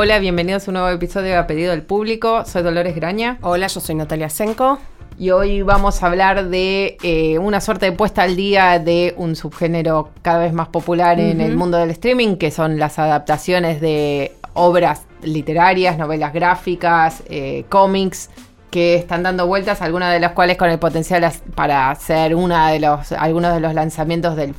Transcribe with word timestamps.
Hola, 0.00 0.20
bienvenidos 0.20 0.68
a 0.68 0.70
un 0.70 0.74
nuevo 0.74 0.90
episodio 0.90 1.30
de 1.30 1.36
A 1.36 1.48
Pedido 1.48 1.72
del 1.72 1.82
Público. 1.82 2.44
Soy 2.44 2.62
Dolores 2.62 2.94
Graña. 2.94 3.36
Hola, 3.42 3.66
yo 3.66 3.80
soy 3.80 3.96
Natalia 3.96 4.28
Senko. 4.28 4.78
Y 5.18 5.30
hoy 5.30 5.62
vamos 5.62 6.00
a 6.00 6.06
hablar 6.06 6.50
de 6.50 6.98
eh, 7.02 7.36
una 7.40 7.60
suerte 7.60 7.86
de 7.86 7.90
puesta 7.96 8.22
al 8.22 8.36
día 8.36 8.78
de 8.78 9.14
un 9.16 9.34
subgénero 9.34 10.10
cada 10.22 10.38
vez 10.38 10.52
más 10.52 10.68
popular 10.68 11.18
en 11.18 11.40
el 11.40 11.56
mundo 11.56 11.78
del 11.78 11.90
streaming, 11.90 12.36
que 12.36 12.52
son 12.52 12.78
las 12.78 13.00
adaptaciones 13.00 13.80
de 13.80 14.36
obras 14.52 15.02
literarias, 15.22 15.98
novelas 15.98 16.32
gráficas, 16.32 17.24
eh, 17.28 17.64
cómics, 17.68 18.30
que 18.70 18.94
están 18.94 19.24
dando 19.24 19.48
vueltas, 19.48 19.82
algunas 19.82 20.12
de 20.12 20.20
las 20.20 20.30
cuales 20.30 20.56
con 20.58 20.70
el 20.70 20.78
potencial 20.78 21.28
para 21.56 21.92
ser 21.96 22.36
una 22.36 22.70
de 22.70 22.78
los, 22.78 23.10
algunos 23.10 23.52
de 23.52 23.58
los 23.58 23.74
lanzamientos 23.74 24.36
del 24.36 24.54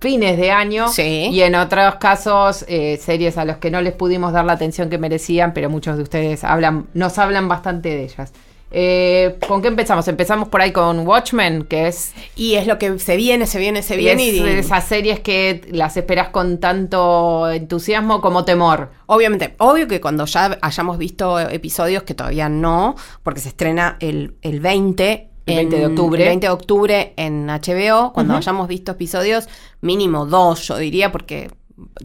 fines 0.00 0.36
de 0.38 0.50
año 0.50 0.88
Sí. 0.88 1.28
y 1.30 1.42
en 1.42 1.54
otros 1.54 1.96
casos 1.96 2.64
eh, 2.68 2.98
series 3.02 3.36
a 3.38 3.44
los 3.44 3.58
que 3.58 3.70
no 3.70 3.80
les 3.82 3.92
pudimos 3.92 4.32
dar 4.32 4.44
la 4.44 4.54
atención 4.54 4.88
que 4.90 4.98
merecían, 4.98 5.52
pero 5.52 5.68
muchos 5.70 5.96
de 5.96 6.02
ustedes 6.02 6.42
hablan, 6.44 6.86
nos 6.94 7.18
hablan 7.18 7.48
bastante 7.48 7.90
de 7.90 8.04
ellas. 8.04 8.32
Eh, 8.72 9.36
¿Con 9.48 9.62
qué 9.62 9.68
empezamos? 9.68 10.06
Empezamos 10.06 10.48
por 10.48 10.60
ahí 10.60 10.70
con 10.70 11.04
Watchmen, 11.04 11.64
que 11.64 11.88
es, 11.88 12.12
Y 12.36 12.54
es 12.54 12.68
lo 12.68 12.78
que 12.78 13.00
se 13.00 13.16
viene, 13.16 13.46
se 13.48 13.58
viene, 13.58 13.82
se 13.82 13.96
viene. 13.96 14.28
es 14.28 14.34
y 14.36 14.46
esas 14.48 14.84
series 14.84 15.18
que 15.18 15.62
las 15.72 15.96
esperas 15.96 16.28
con 16.28 16.58
tanto 16.60 17.50
entusiasmo 17.50 18.20
como 18.20 18.44
temor. 18.44 18.92
Obviamente, 19.06 19.54
obvio 19.58 19.88
que 19.88 20.00
cuando 20.00 20.24
ya 20.26 20.56
hayamos 20.62 20.98
visto 20.98 21.40
episodios, 21.40 22.04
que 22.04 22.14
todavía 22.14 22.48
no, 22.48 22.94
porque 23.24 23.40
se 23.40 23.48
estrena 23.48 23.96
el, 23.98 24.36
el 24.42 24.60
20. 24.60 25.29
El 25.46 25.56
20 25.56 25.76
de 25.76 25.86
octubre. 25.86 26.22
el 26.22 26.28
20 26.28 26.46
de 26.46 26.52
octubre 26.52 27.12
en 27.16 27.46
HBO. 27.48 28.12
Cuando 28.12 28.36
hayamos 28.36 28.68
visto 28.68 28.92
episodios, 28.92 29.48
mínimo 29.80 30.26
dos, 30.26 30.66
yo 30.68 30.76
diría, 30.78 31.10
porque 31.12 31.50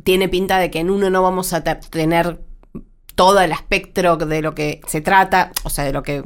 tiene 0.03 0.29
pinta 0.29 0.57
de 0.59 0.71
que 0.71 0.79
en 0.79 0.89
uno 0.89 1.09
no 1.09 1.21
vamos 1.21 1.53
a 1.53 1.63
te- 1.63 1.75
tener 1.75 2.39
todo 3.15 3.39
el 3.41 3.51
espectro 3.51 4.17
de 4.17 4.41
lo 4.41 4.55
que 4.55 4.81
se 4.87 5.01
trata, 5.01 5.51
o 5.63 5.69
sea, 5.69 5.83
de 5.85 5.93
lo 5.93 6.03
que 6.03 6.23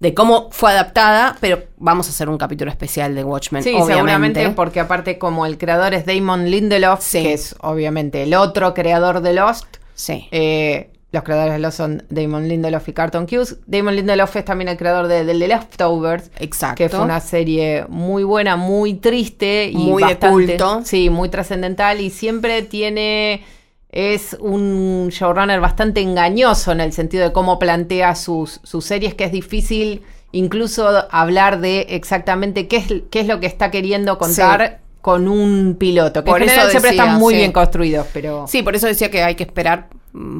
de 0.00 0.12
cómo 0.12 0.48
fue 0.50 0.72
adaptada, 0.72 1.36
pero 1.40 1.62
vamos 1.78 2.08
a 2.08 2.10
hacer 2.10 2.28
un 2.28 2.36
capítulo 2.36 2.70
especial 2.70 3.14
de 3.14 3.24
Watchmen, 3.24 3.62
Sí, 3.62 3.70
obviamente. 3.70 3.94
seguramente, 3.94 4.50
porque 4.50 4.80
aparte 4.80 5.18
como 5.18 5.46
el 5.46 5.56
creador 5.56 5.94
es 5.94 6.04
Damon 6.04 6.50
Lindelof, 6.50 7.00
Sí. 7.00 7.22
que 7.22 7.32
es 7.32 7.54
obviamente 7.60 8.22
el 8.24 8.34
otro 8.34 8.74
creador 8.74 9.20
de 9.22 9.32
Lost, 9.32 9.66
Sí. 9.94 10.26
Eh, 10.32 10.90
los 11.14 11.22
creadores 11.22 11.54
de 11.54 11.60
Lost 11.60 11.76
son 11.78 12.02
Damon 12.10 12.48
Lindelof 12.48 12.88
y 12.88 12.92
Carlton 12.92 13.26
Cuse. 13.26 13.56
Damon 13.66 13.94
Lindelof 13.94 14.34
es 14.36 14.44
también 14.44 14.68
el 14.68 14.76
creador 14.76 15.06
de, 15.06 15.24
de 15.24 15.32
The 15.38 15.48
Leftovers, 15.48 16.30
Exacto. 16.38 16.76
que 16.76 16.88
fue 16.88 17.00
una 17.00 17.20
serie 17.20 17.86
muy 17.88 18.24
buena, 18.24 18.56
muy 18.56 18.94
triste 18.94 19.70
y 19.72 19.76
Muy 19.76 20.02
de 20.02 20.08
bastante, 20.10 20.28
culto. 20.28 20.80
Sí, 20.84 21.08
muy 21.10 21.28
trascendental 21.28 22.00
y 22.00 22.10
siempre 22.10 22.62
tiene 22.62 23.44
es 23.90 24.36
un 24.40 25.08
showrunner 25.10 25.60
bastante 25.60 26.00
engañoso 26.00 26.72
en 26.72 26.80
el 26.80 26.92
sentido 26.92 27.22
de 27.22 27.32
cómo 27.32 27.60
plantea 27.60 28.16
sus, 28.16 28.60
sus 28.64 28.84
series, 28.84 29.14
que 29.14 29.22
es 29.22 29.32
difícil 29.32 30.02
incluso 30.32 31.06
hablar 31.12 31.60
de 31.60 31.86
exactamente 31.90 32.66
qué 32.66 32.78
es, 32.78 32.92
qué 33.08 33.20
es 33.20 33.28
lo 33.28 33.38
que 33.38 33.46
está 33.46 33.70
queriendo 33.70 34.18
contar 34.18 34.80
con 35.00 35.28
un 35.28 35.76
piloto, 35.78 36.24
que 36.24 36.30
Por 36.30 36.42
eso 36.42 36.54
siempre 36.70 36.90
decía, 36.90 37.04
están 37.04 37.20
muy 37.20 37.34
sí. 37.34 37.38
bien 37.40 37.52
construidos, 37.52 38.06
pero... 38.12 38.46
Sí, 38.48 38.62
por 38.62 38.74
eso 38.74 38.86
decía 38.86 39.10
que 39.10 39.22
hay 39.22 39.34
que 39.34 39.44
esperar 39.44 39.90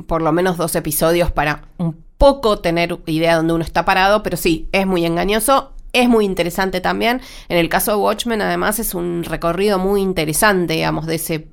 por 0.07 0.23
lo 0.23 0.33
menos 0.33 0.57
dos 0.57 0.75
episodios 0.77 1.33
para 1.33 1.63
un 1.79 2.05
poco 2.19 2.59
tener 2.61 2.99
idea 3.07 3.33
de 3.33 3.37
dónde 3.39 3.55
uno 3.55 3.65
está 3.65 3.85
parado, 3.85 4.23
pero 4.23 4.37
sí, 4.37 4.69
es 4.73 4.87
muy 4.87 5.05
engañoso. 5.05 5.73
Es 5.93 6.09
muy 6.09 6.25
interesante 6.25 6.81
también. 6.81 7.21
En 7.49 7.57
el 7.57 7.69
caso 7.69 7.93
de 7.93 7.99
Watchmen, 7.99 8.43
además, 8.43 8.81
es 8.81 8.95
un 8.95 9.23
recorrido 9.23 9.79
muy 9.79 10.01
interesante, 10.01 10.75
digamos, 10.75 11.07
de 11.07 11.15
ese 11.15 11.49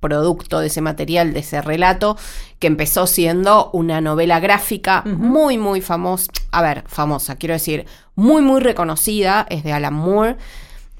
producto, 0.00 0.60
de 0.60 0.68
ese 0.68 0.80
material, 0.80 1.34
de 1.34 1.40
ese 1.40 1.60
relato, 1.60 2.16
que 2.58 2.66
empezó 2.66 3.06
siendo 3.06 3.70
una 3.72 4.00
novela 4.00 4.40
gráfica 4.40 5.02
muy, 5.04 5.58
muy 5.58 5.82
famosa. 5.82 6.30
A 6.50 6.62
ver, 6.62 6.84
famosa, 6.86 7.36
quiero 7.36 7.54
decir, 7.54 7.84
muy, 8.14 8.40
muy 8.40 8.60
reconocida. 8.60 9.46
Es 9.50 9.64
de 9.64 9.72
Alan 9.72 9.94
Moore, 9.94 10.36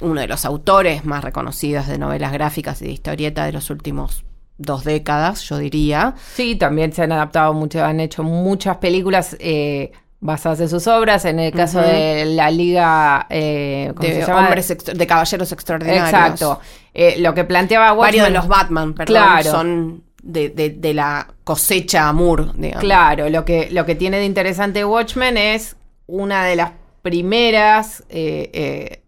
uno 0.03 0.21
de 0.21 0.27
los 0.27 0.45
autores 0.45 1.07
más 1.07 1.25
reconocidos 1.25 1.87
de 1.87 1.99
novelas 1.99 2.33
gráficas 2.33 2.83
y 2.83 2.87
de 2.87 2.93
historieta 2.93 3.47
de 3.47 3.53
los 3.53 3.71
últimos 3.71 4.25
dos 4.59 4.85
décadas, 4.85 5.43
yo 5.49 5.59
diría. 5.59 6.15
Sí, 6.35 6.55
también 6.57 6.93
se 6.93 7.03
han 7.03 7.13
adaptado 7.13 7.53
mucho, 7.55 7.85
han 7.85 8.01
hecho 8.01 8.23
muchas 8.23 8.77
películas 8.79 9.37
eh, 9.41 9.93
basadas 10.21 10.61
en 10.61 10.69
sus 10.69 10.87
obras. 10.87 11.25
En 11.25 11.39
el 11.41 11.53
caso 11.53 11.81
de 11.81 12.25
la 12.27 12.51
Liga 12.51 13.27
eh, 13.31 13.93
¿cómo 13.97 14.09
De 14.09 14.25
hombres 14.33 14.69
de 14.95 15.07
caballeros 15.07 15.51
extraordinarios. 15.53 16.09
Exacto. 16.09 16.61
Eh, 16.95 17.17
lo 17.19 17.35
que 17.35 17.45
planteaba 17.45 17.93
Watchmen, 17.93 18.07
Varios 18.07 18.27
de 18.27 18.33
los 18.33 18.49
Batman, 18.49 18.95
perdón, 18.95 19.15
Claro. 19.17 19.51
son 19.51 20.03
de, 20.23 20.49
de- 20.51 20.71
de 20.71 20.95
la 20.95 21.27
cosecha 21.43 22.11
Moore, 22.13 22.47
digamos. 22.55 22.81
Claro, 22.85 23.29
lo 23.29 23.45
que, 23.45 23.69
lo 23.73 23.85
que 23.85 23.95
tiene 23.95 24.19
de 24.19 24.25
interesante 24.25 24.85
Watchmen 24.85 25.37
es 25.37 25.77
una 26.07 26.45
de 26.45 26.57
las 26.57 26.71
primeras 27.03 28.05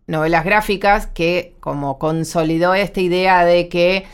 novelas 0.06 0.44
gráficas 0.44 1.06
que 1.06 1.54
como 1.60 1.98
consolidó 1.98 2.74
esta 2.74 3.00
idea 3.00 3.44
de 3.44 3.68
que 3.68 4.04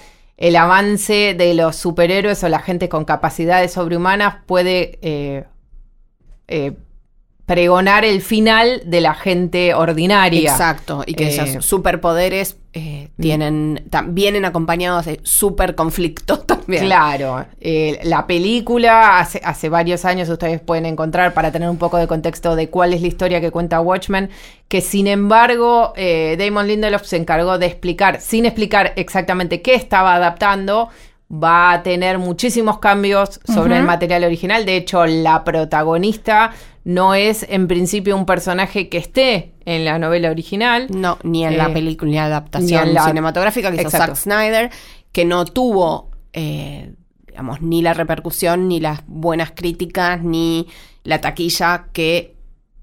el 0.42 0.56
avance 0.56 1.34
de 1.38 1.54
los 1.54 1.76
superhéroes 1.76 2.42
o 2.42 2.48
la 2.48 2.58
gente 2.58 2.88
con 2.88 3.04
capacidades 3.04 3.74
sobrehumanas 3.74 4.38
puede 4.44 4.98
eh, 5.00 5.44
eh, 6.48 6.72
pregonar 7.46 8.04
el 8.04 8.22
final 8.22 8.82
de 8.84 9.00
la 9.00 9.14
gente 9.14 9.74
ordinaria. 9.74 10.50
Exacto, 10.52 11.02
y 11.06 11.14
que 11.14 11.24
Eh, 11.26 11.28
esos 11.42 11.64
superpoderes 11.64 12.56
eh, 12.72 13.08
tienen, 13.20 13.84
tam- 13.90 14.14
vienen 14.14 14.44
acompañados 14.44 15.06
de 15.06 15.20
super 15.24 15.74
conflictos 15.74 16.46
también. 16.46 16.84
Claro, 16.84 17.44
eh, 17.60 17.98
la 18.04 18.26
película 18.26 19.18
hace, 19.18 19.40
hace 19.44 19.68
varios 19.68 20.04
años 20.04 20.28
ustedes 20.28 20.60
pueden 20.60 20.86
encontrar 20.86 21.34
para 21.34 21.50
tener 21.50 21.68
un 21.68 21.78
poco 21.78 21.98
de 21.98 22.06
contexto 22.06 22.54
de 22.56 22.70
cuál 22.70 22.94
es 22.94 23.02
la 23.02 23.08
historia 23.08 23.40
que 23.40 23.50
cuenta 23.50 23.80
Watchmen, 23.80 24.30
que 24.68 24.80
sin 24.80 25.06
embargo 25.06 25.92
Damon 26.38 26.66
Lindelof 26.68 27.04
se 27.04 27.16
encargó 27.16 27.58
de 27.58 27.66
explicar, 27.66 28.20
sin 28.20 28.46
explicar 28.46 28.92
exactamente 28.96 29.60
qué 29.60 29.74
estaba 29.74 30.14
adaptando, 30.14 30.88
va 31.30 31.72
a 31.72 31.82
tener 31.82 32.18
muchísimos 32.18 32.78
cambios 32.78 33.40
sobre 33.46 33.78
el 33.78 33.84
material 33.84 34.24
original. 34.24 34.64
De 34.66 34.76
hecho, 34.76 35.06
la 35.06 35.44
protagonista 35.44 36.52
no 36.84 37.14
es 37.14 37.46
en 37.48 37.68
principio 37.68 38.16
un 38.16 38.26
personaje 38.26 38.88
que 38.88 38.98
esté 38.98 39.54
en 39.64 39.84
la 39.84 39.98
novela 39.98 40.30
original. 40.30 40.86
No, 40.90 41.18
ni 41.22 41.44
en 41.44 41.52
Eh, 41.54 41.56
la 41.56 41.72
película, 41.72 42.10
ni 42.10 42.16
en 42.16 42.22
la 42.22 42.28
ni 42.28 42.32
adaptación 42.32 42.88
en 42.88 42.94
la- 42.94 43.04
cinematográfica 43.06 43.70
que 43.70 43.82
hizo. 43.82 43.90
Zack 43.90 44.16
Snyder, 44.16 44.70
que 45.12 45.24
no 45.24 45.44
tuvo, 45.44 46.10
eh, 46.32 46.94
digamos, 47.26 47.60
ni 47.62 47.82
la 47.82 47.94
repercusión, 47.94 48.66
ni 48.68 48.80
las 48.80 49.02
buenas 49.06 49.52
críticas, 49.54 50.22
ni 50.22 50.66
la 51.04 51.20
taquilla 51.20 51.86
que 51.92 52.36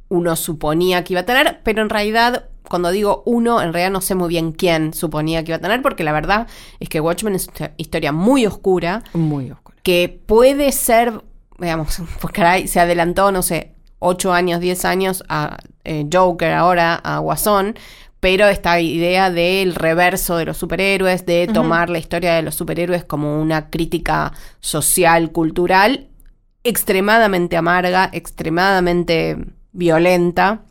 uno 0.10 0.36
suponía 0.36 1.04
que 1.04 1.14
iba 1.14 1.22
a 1.22 1.26
tener, 1.26 1.60
pero 1.64 1.82
en 1.82 1.90
realidad, 1.90 2.46
cuando 2.68 2.90
digo 2.92 3.22
uno, 3.26 3.62
en 3.62 3.74
realidad 3.74 3.92
no 3.92 4.02
sé 4.02 4.16
muy 4.16 4.30
bien 4.30 4.54
quién 4.54 4.94
suponía 4.94 5.44
que 5.44 5.52
iba 5.52 5.58
a 5.58 5.62
tener, 5.62 5.82
porque 5.82 6.04
la 6.04 6.12
verdad 6.14 6.48
es 6.80 6.90
que 6.90 7.00
Watchmen 7.00 7.36
es 7.36 7.48
una 7.60 7.72
historia 7.78 8.12
muy 8.12 8.46
oscura, 8.46 9.04
Muy 9.14 9.52
oscuro. 9.52 9.78
que 9.84 10.22
puede 10.26 10.72
ser, 10.72 11.22
digamos, 11.60 12.02
pues 12.22 12.34
caray, 12.34 12.68
se 12.68 12.80
adelantó, 12.80 13.32
no 13.32 13.42
sé, 13.44 13.74
8 14.00 14.34
años, 14.34 14.60
10 14.60 14.86
años 14.86 15.24
a 15.30 15.58
eh, 15.84 16.06
Joker, 16.12 16.54
ahora 16.54 16.96
a 16.96 17.20
Guasón, 17.20 17.76
pero 18.20 18.48
esta 18.48 18.80
idea 18.82 19.30
del 19.32 19.76
reverso 19.76 20.36
de 20.38 20.46
los 20.46 20.58
superhéroes, 20.58 21.26
de 21.26 21.48
tomar 21.48 21.90
la 21.90 22.00
historia 22.00 22.34
de 22.36 22.42
los 22.42 22.56
superhéroes 22.56 23.06
como 23.06 23.42
una 23.42 23.70
crítica 23.70 24.34
social, 24.60 25.32
cultural, 25.32 26.08
extremadamente 26.66 27.56
amarga, 27.56 28.10
extremadamente 28.12 29.38
violenta, 29.72 30.62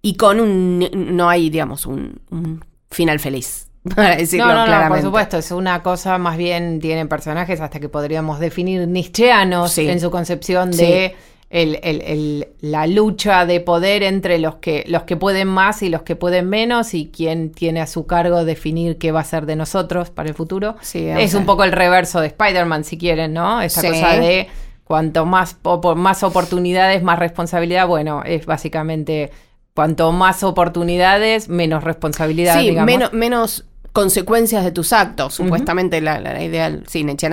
y 0.00 0.14
con 0.16 0.40
un, 0.40 0.88
no 0.94 1.28
hay, 1.28 1.50
digamos, 1.50 1.84
un, 1.84 2.20
un 2.30 2.64
final 2.90 3.18
feliz, 3.20 3.68
para 3.94 4.16
decirlo 4.16 4.46
No, 4.46 4.52
no, 4.52 4.58
no, 4.60 4.62
por 4.62 4.68
claramente. 4.68 5.02
supuesto, 5.04 5.36
es 5.38 5.50
una 5.50 5.82
cosa 5.82 6.16
más 6.18 6.36
bien, 6.38 6.80
tienen 6.80 7.08
personajes 7.08 7.60
hasta 7.60 7.78
que 7.80 7.88
podríamos 7.88 8.38
definir 8.38 8.86
nietzscheanos 8.88 9.72
Sí. 9.72 9.88
en 9.88 10.00
su 10.00 10.10
concepción 10.10 10.72
Sí. 10.72 11.12
El- 11.48 11.78
el- 11.82 12.02
el- 12.02 12.48
la 12.60 12.86
lucha 12.86 13.46
de 13.46 13.60
poder 13.60 14.02
entre 14.02 14.38
los 14.38 14.56
que, 14.56 14.84
los 14.88 15.04
que 15.04 15.16
pueden 15.16 15.46
más 15.48 15.82
y 15.82 15.88
los 15.88 16.02
que 16.02 16.16
pueden 16.16 16.48
menos 16.48 16.92
y 16.92 17.10
quién 17.14 17.52
tiene 17.52 17.80
a 17.80 17.86
su 17.86 18.06
cargo 18.06 18.44
definir 18.44 18.98
qué 18.98 19.12
va 19.12 19.20
a 19.20 19.24
ser 19.24 19.46
de 19.46 19.54
nosotros 19.54 20.10
para 20.10 20.28
el 20.28 20.34
futuro. 20.34 20.76
Sí, 20.80 21.06
es 21.06 21.34
un 21.34 21.46
poco 21.46 21.62
el 21.64 21.72
reverso 21.72 22.20
de 22.20 22.26
Spider-Man, 22.28 22.82
si 22.84 22.98
quieren, 22.98 23.32
¿no? 23.32 23.62
Esa 23.62 23.80
Sí. 23.80 23.88
cosa 23.88 24.16
de 24.18 24.48
cuanto 24.84 25.24
más, 25.24 25.56
más 25.96 26.22
oportunidades, 26.22 27.02
más 27.02 27.18
responsabilidad, 27.18 27.86
bueno, 27.86 28.22
es 28.24 28.44
básicamente 28.46 29.30
cuanto 29.74 30.10
más 30.10 30.42
oportunidades, 30.42 31.48
menos 31.48 31.84
responsabilidad. 31.84 32.58
Sí, 32.58 32.72
menos, 32.72 33.12
menos 33.12 33.64
consecuencias 33.92 34.64
de 34.64 34.72
tus 34.72 34.92
actos. 34.92 35.34
Supuestamente 35.34 36.00
la, 36.00 36.20
la, 36.20 36.42
idea 36.42 36.68
del 36.70 36.84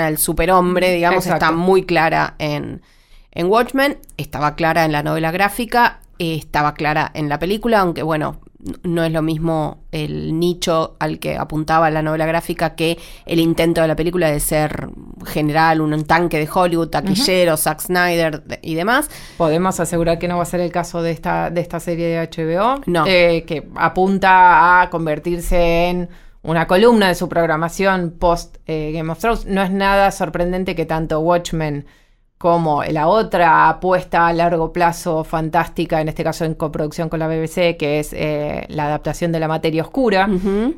del 0.08 0.18
superhombre, 0.18 0.92
digamos, 0.94 1.26
está 1.26 1.52
muy 1.52 1.84
clara 1.84 2.36
en, 2.40 2.82
en 3.34 3.48
Watchmen, 3.48 3.98
estaba 4.18 4.56
clara 4.56 4.86
en 4.86 4.92
la 4.92 5.04
novela 5.04 5.32
gráfica, 5.32 6.00
estaba 6.20 6.74
clara 6.74 7.12
en 7.14 7.30
la 7.30 7.40
película, 7.40 7.80
aunque 7.80 8.04
bueno, 8.04 8.40
no 8.84 9.04
es 9.04 9.12
lo 9.12 9.22
mismo 9.22 9.84
el 9.92 10.40
nicho 10.40 10.96
al 11.00 11.20
que 11.20 11.38
apuntaba 11.38 11.90
la 11.90 12.02
novela 12.02 12.26
gráfica 12.26 12.76
que 12.76 12.98
el 13.26 13.40
intento 13.40 13.82
de 13.82 13.88
la 13.88 13.96
película 13.96 14.32
de 14.32 14.40
ser 14.40 14.90
general, 15.26 15.82
un 15.82 16.06
tanque 16.06 16.40
de 16.40 16.50
Hollywood, 16.52 16.90
taquillero, 16.90 17.58
Zack 17.58 17.82
Snyder 17.82 18.44
y 18.62 18.76
demás. 18.76 19.10
Podemos 19.38 19.80
asegurar 19.80 20.18
que 20.18 20.28
no 20.28 20.38
va 20.38 20.44
a 20.44 20.46
ser 20.48 20.62
el 20.62 20.72
caso 20.72 21.02
de 21.02 21.12
esta, 21.12 21.50
de 21.50 21.62
esta 21.62 21.80
serie 21.80 22.08
de 22.08 22.30
HBO, 22.30 22.82
no. 22.86 23.06
Eh, 23.06 23.44
que 23.46 23.68
apunta 23.76 24.82
a 24.82 24.90
convertirse 24.90 25.90
en 25.90 26.10
una 26.42 26.68
columna 26.68 27.08
de 27.08 27.16
su 27.16 27.28
programación 27.30 28.16
post 28.18 28.58
eh, 28.66 28.92
Game 28.94 29.12
of 29.12 29.20
Thrones. 29.20 29.46
No 29.46 29.62
es 29.62 29.72
nada 29.72 30.12
sorprendente 30.12 30.76
que 30.76 30.86
tanto 30.86 31.20
Watchmen 31.20 31.86
como 32.44 32.84
la 32.84 33.08
otra 33.08 33.70
apuesta 33.70 34.28
a 34.28 34.34
largo 34.34 34.74
plazo 34.74 35.24
fantástica, 35.24 36.02
en 36.02 36.10
este 36.10 36.26
caso 36.26 36.44
en 36.44 36.56
coproducción 36.56 37.08
con 37.08 37.22
la 37.22 37.30
BBC, 37.30 37.78
que 37.78 38.00
es 38.00 38.12
eh, 38.12 38.66
la 38.68 38.88
adaptación 38.88 39.32
de 39.32 39.40
La 39.40 39.48
Materia 39.48 39.82
Oscura, 39.82 40.28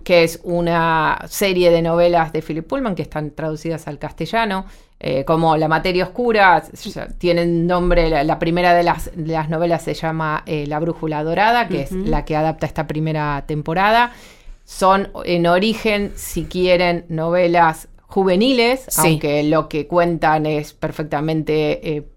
que 0.04 0.24
es 0.24 0.40
una 0.44 1.18
serie 1.28 1.72
de 1.72 1.82
novelas 1.82 2.32
de 2.34 2.44
Philip 2.44 2.68
Pullman 2.68 2.94
que 2.94 3.02
están 3.02 3.32
traducidas 3.32 3.88
al 3.88 3.98
castellano. 3.98 4.68
Eh, 5.00 5.26
como 5.26 5.58
La 5.58 5.68
Materia 5.68 6.04
Oscura, 6.04 6.62
tienen 7.18 7.66
nombre, 7.66 8.24
la, 8.24 8.38
primera 8.38 8.76
de 8.76 8.84
las, 8.84 9.10
las, 9.16 9.50
novelas 9.50 9.82
se 9.82 9.96
llama 9.96 10.44
eh, 10.46 10.68
La 10.68 10.80
Brújula 10.80 11.24
Dorada, 11.24 11.68
que 11.68 11.82
es 11.82 11.92
la 11.92 12.26
que 12.26 12.36
adapta 12.36 12.68
esta 12.68 12.86
primera 12.86 13.44
temporada. 13.48 14.12
Son 14.66 15.10
en 15.24 15.48
origen, 15.48 16.12
si 16.16 16.46
quieren, 16.46 17.06
novelas 17.10 17.88
juveniles, 18.16 18.98
aunque 18.98 19.44
lo 19.44 19.68
que 19.68 19.88
cuentan 19.88 20.46
es 20.46 20.72
perfectamente 20.72 21.98
eh, 21.98 22.08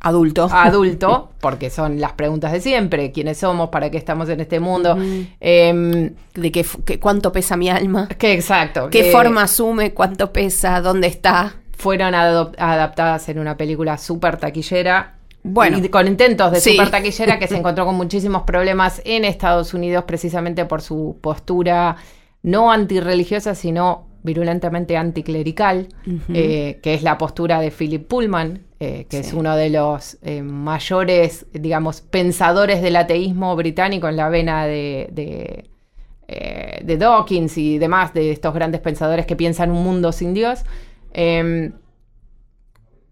adulto. 0.00 0.46
Adulto, 0.52 1.30
porque 1.40 1.70
son 1.70 2.02
las 2.02 2.12
preguntas 2.12 2.52
de 2.52 2.60
siempre, 2.60 3.10
quiénes 3.10 3.38
somos, 3.38 3.70
para 3.70 3.90
qué 3.90 3.96
estamos 3.96 4.28
en 4.28 4.40
este 4.40 4.60
mundo, 4.60 4.94
em, 5.40 6.12
de 6.34 6.52
qué, 6.52 6.66
cuánto 7.00 7.32
pesa 7.32 7.56
mi 7.56 7.70
alma. 7.70 8.08
Que 8.08 8.34
exacto. 8.34 8.90
¿Qué 8.90 9.04
forma 9.04 9.44
asume, 9.44 9.94
cuánto 9.94 10.34
pesa, 10.34 10.82
dónde 10.82 11.06
está? 11.06 11.54
Fueron 11.72 12.14
adaptadas 12.14 13.30
en 13.30 13.38
una 13.38 13.56
película 13.56 13.96
súper 13.96 14.36
taquillera. 14.36 15.14
Bueno, 15.42 15.78
con 15.90 16.06
intentos 16.06 16.52
de 16.52 16.60
super 16.60 16.90
taquillera 16.90 17.38
que 17.38 17.48
se 17.48 17.56
encontró 17.60 17.86
con 17.86 17.94
muchísimos 17.94 18.42
problemas 18.42 19.00
en 19.06 19.24
Estados 19.24 19.72
Unidos 19.72 20.04
precisamente 20.06 20.66
por 20.66 20.82
su 20.82 21.16
postura 21.22 21.96
no 22.42 22.70
antirreligiosa, 22.70 23.54
sino 23.54 24.12
virulentamente 24.24 24.96
anticlerical, 24.96 25.88
eh, 26.32 26.80
que 26.82 26.94
es 26.94 27.02
la 27.02 27.18
postura 27.18 27.60
de 27.60 27.70
Philip 27.70 28.08
Pullman, 28.08 28.62
eh, 28.80 29.06
que 29.08 29.18
es 29.18 29.34
uno 29.34 29.54
de 29.54 29.68
los 29.68 30.16
eh, 30.22 30.42
mayores, 30.42 31.46
digamos, 31.52 32.00
pensadores 32.00 32.80
del 32.80 32.96
ateísmo 32.96 33.54
británico 33.54 34.08
en 34.08 34.16
la 34.16 34.30
vena 34.30 34.64
de, 34.64 35.08
de, 35.12 35.68
de, 36.26 36.96
Dawkins 36.96 37.58
y 37.58 37.76
demás, 37.76 38.14
de 38.14 38.32
estos 38.32 38.54
grandes 38.54 38.80
pensadores 38.80 39.26
que 39.26 39.36
piensan 39.36 39.70
un 39.70 39.84
mundo 39.84 40.10
sin 40.10 40.32
Dios. 40.32 40.64
Em, 41.12 41.74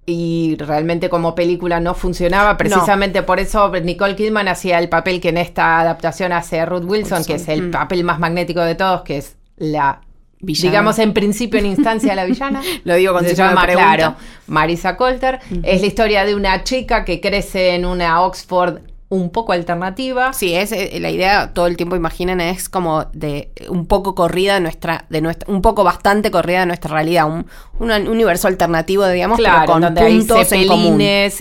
y 0.06 0.56
realmente 0.58 1.10
como 1.10 1.34
película 1.34 1.78
no 1.78 1.94
funcionaba, 1.94 2.56
precisamente 2.56 3.22
por 3.22 3.38
eso 3.38 3.70
Nicole 3.70 4.16
Kidman 4.16 4.48
hacía 4.48 4.78
el 4.78 4.88
papel 4.88 5.20
que 5.20 5.28
en 5.28 5.36
esta 5.36 5.78
adaptación 5.78 6.32
hace 6.32 6.64
Ruth 6.64 6.84
Wilson, 6.84 7.24
que 7.24 7.34
es 7.34 7.48
el 7.48 7.68
mm. 7.68 7.70
papel 7.70 8.02
más 8.02 8.18
magnético 8.18 8.62
de 8.62 8.74
todos, 8.74 9.02
que 9.02 9.18
es 9.18 9.36
la 9.58 10.00
digamos 10.42 10.98
en 10.98 11.12
principio 11.14 11.58
en 11.58 11.66
instancia 11.66 12.14
la 12.14 12.24
villana. 12.24 12.62
Lo 12.84 12.94
digo 12.96 13.12
con 13.12 13.24
se 13.24 13.34
llama 13.34 13.66
claro, 13.66 14.16
Marisa 14.46 14.96
Colter. 14.96 15.40
Es 15.62 15.80
la 15.80 15.86
historia 15.86 16.24
de 16.24 16.34
una 16.34 16.64
chica 16.64 17.04
que 17.04 17.20
crece 17.20 17.74
en 17.74 17.84
una 17.86 18.22
Oxford 18.22 18.80
un 19.12 19.28
poco 19.28 19.52
alternativa. 19.52 20.32
Sí, 20.32 20.54
es 20.54 20.72
eh, 20.72 20.98
la 20.98 21.10
idea 21.10 21.52
todo 21.52 21.66
el 21.66 21.76
tiempo 21.76 21.96
imaginen 21.96 22.40
es 22.40 22.70
como 22.70 23.04
de 23.12 23.50
un 23.68 23.84
poco 23.84 24.14
corrida 24.14 24.54
de 24.54 24.60
nuestra 24.60 25.04
de 25.10 25.20
nuestra 25.20 25.52
un 25.52 25.60
poco 25.60 25.84
bastante 25.84 26.30
corrida 26.30 26.60
de 26.60 26.66
nuestra 26.66 26.94
realidad, 26.94 27.26
un, 27.26 27.46
universo 27.78 28.48
alternativo, 28.48 29.06
digamos, 29.06 29.38
claro, 29.38 29.70
con 29.70 29.82
donde 29.82 30.00
puntos 30.00 30.50
hay 30.52 30.66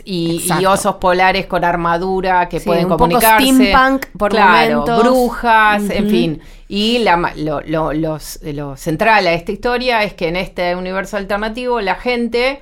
y, 0.04 0.44
y, 0.60 0.66
osos 0.66 0.96
polares 0.96 1.46
con 1.46 1.64
armadura 1.64 2.50
que 2.50 2.60
pueden 2.60 2.92
un 2.92 2.98
comunicarse. 2.98 3.46
Poco 3.46 3.64
steampunk 3.64 4.06
por 4.18 4.32
claro, 4.32 4.84
brujas, 4.84 5.90
en 5.90 6.10
fin. 6.10 6.42
Y 6.68 7.00
la, 7.00 7.32
lo, 7.38 7.62
lo, 7.62 7.94
lo 7.94 8.78
central 8.78 9.28
a 9.28 9.34
esta 9.34 9.52
historia 9.54 10.04
es 10.04 10.14
que 10.14 10.28
en 10.28 10.36
este 10.36 10.76
universo 10.76 11.16
alternativo 11.16 11.80
la 11.80 11.96
gente 11.96 12.62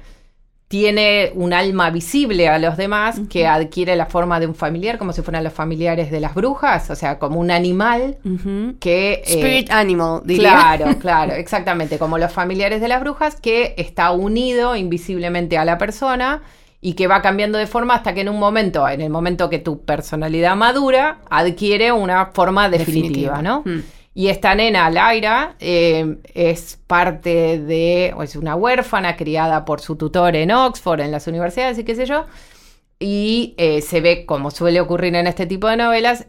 tiene 0.69 1.31
un 1.33 1.51
alma 1.51 1.89
visible 1.89 2.47
a 2.47 2.59
los 2.59 2.77
demás 2.77 3.19
que 3.27 3.47
adquiere 3.47 3.95
la 3.95 4.05
forma 4.05 4.39
de 4.39 4.45
un 4.45 4.53
familiar, 4.53 4.99
como 4.99 5.13
si 5.13 5.23
fueran 5.23 5.43
los 5.43 5.51
familiares 5.51 6.11
de 6.11 6.19
las 6.19 6.35
brujas, 6.35 6.91
o 6.91 6.95
sea, 6.95 7.17
como 7.17 7.39
un 7.39 7.49
animal 7.49 8.17
que... 8.79 9.13
Eh, 9.13 9.21
Spirit 9.25 9.71
animal, 9.71 10.21
diría. 10.23 10.51
Claro, 10.51 10.85
claro, 11.01 11.33
exactamente, 11.33 11.97
como 11.97 12.19
los 12.19 12.31
familiares 12.31 12.81
de 12.81 12.87
las 12.87 13.01
brujas 13.01 13.41
que 13.41 13.73
está 13.77 14.11
unido 14.11 14.75
invisiblemente 14.75 15.57
a 15.57 15.65
la 15.65 15.79
persona 15.79 16.43
y 16.81 16.93
que 16.93 17.07
va 17.07 17.23
cambiando 17.23 17.57
de 17.57 17.65
forma 17.65 17.95
hasta 17.95 18.13
que 18.13 18.21
en 18.21 18.29
un 18.29 18.37
momento, 18.37 18.87
en 18.87 19.01
el 19.01 19.09
momento 19.09 19.49
que 19.49 19.57
tu 19.57 19.81
personalidad 19.81 20.55
madura, 20.55 21.17
adquiere 21.31 21.91
una 21.91 22.27
forma 22.27 22.69
definitiva, 22.69 23.41
¿no? 23.41 23.63
Mm. 23.65 23.79
Y 24.19 24.27
esta 24.27 24.53
nena, 24.53 24.89
Laira, 24.89 25.55
eh, 25.61 26.17
es 26.33 26.77
parte 26.87 27.57
de, 27.57 28.13
o 28.17 28.21
es 28.21 28.35
una 28.35 28.53
huérfana 28.53 29.15
criada 29.15 29.63
por 29.63 29.79
su 29.79 29.95
tutor 29.95 30.35
en 30.35 30.51
Oxford, 30.51 30.99
en 30.99 31.11
las 31.11 31.27
universidades 31.27 31.79
y 31.79 31.85
qué 31.85 31.95
sé 31.95 32.05
yo. 32.05 32.25
Y 32.99 33.53
eh, 33.55 33.81
se 33.81 34.01
ve, 34.01 34.25
como 34.25 34.51
suele 34.51 34.81
ocurrir 34.81 35.15
en 35.15 35.25
este 35.25 35.45
tipo 35.45 35.69
de 35.69 35.77
novelas, 35.77 36.25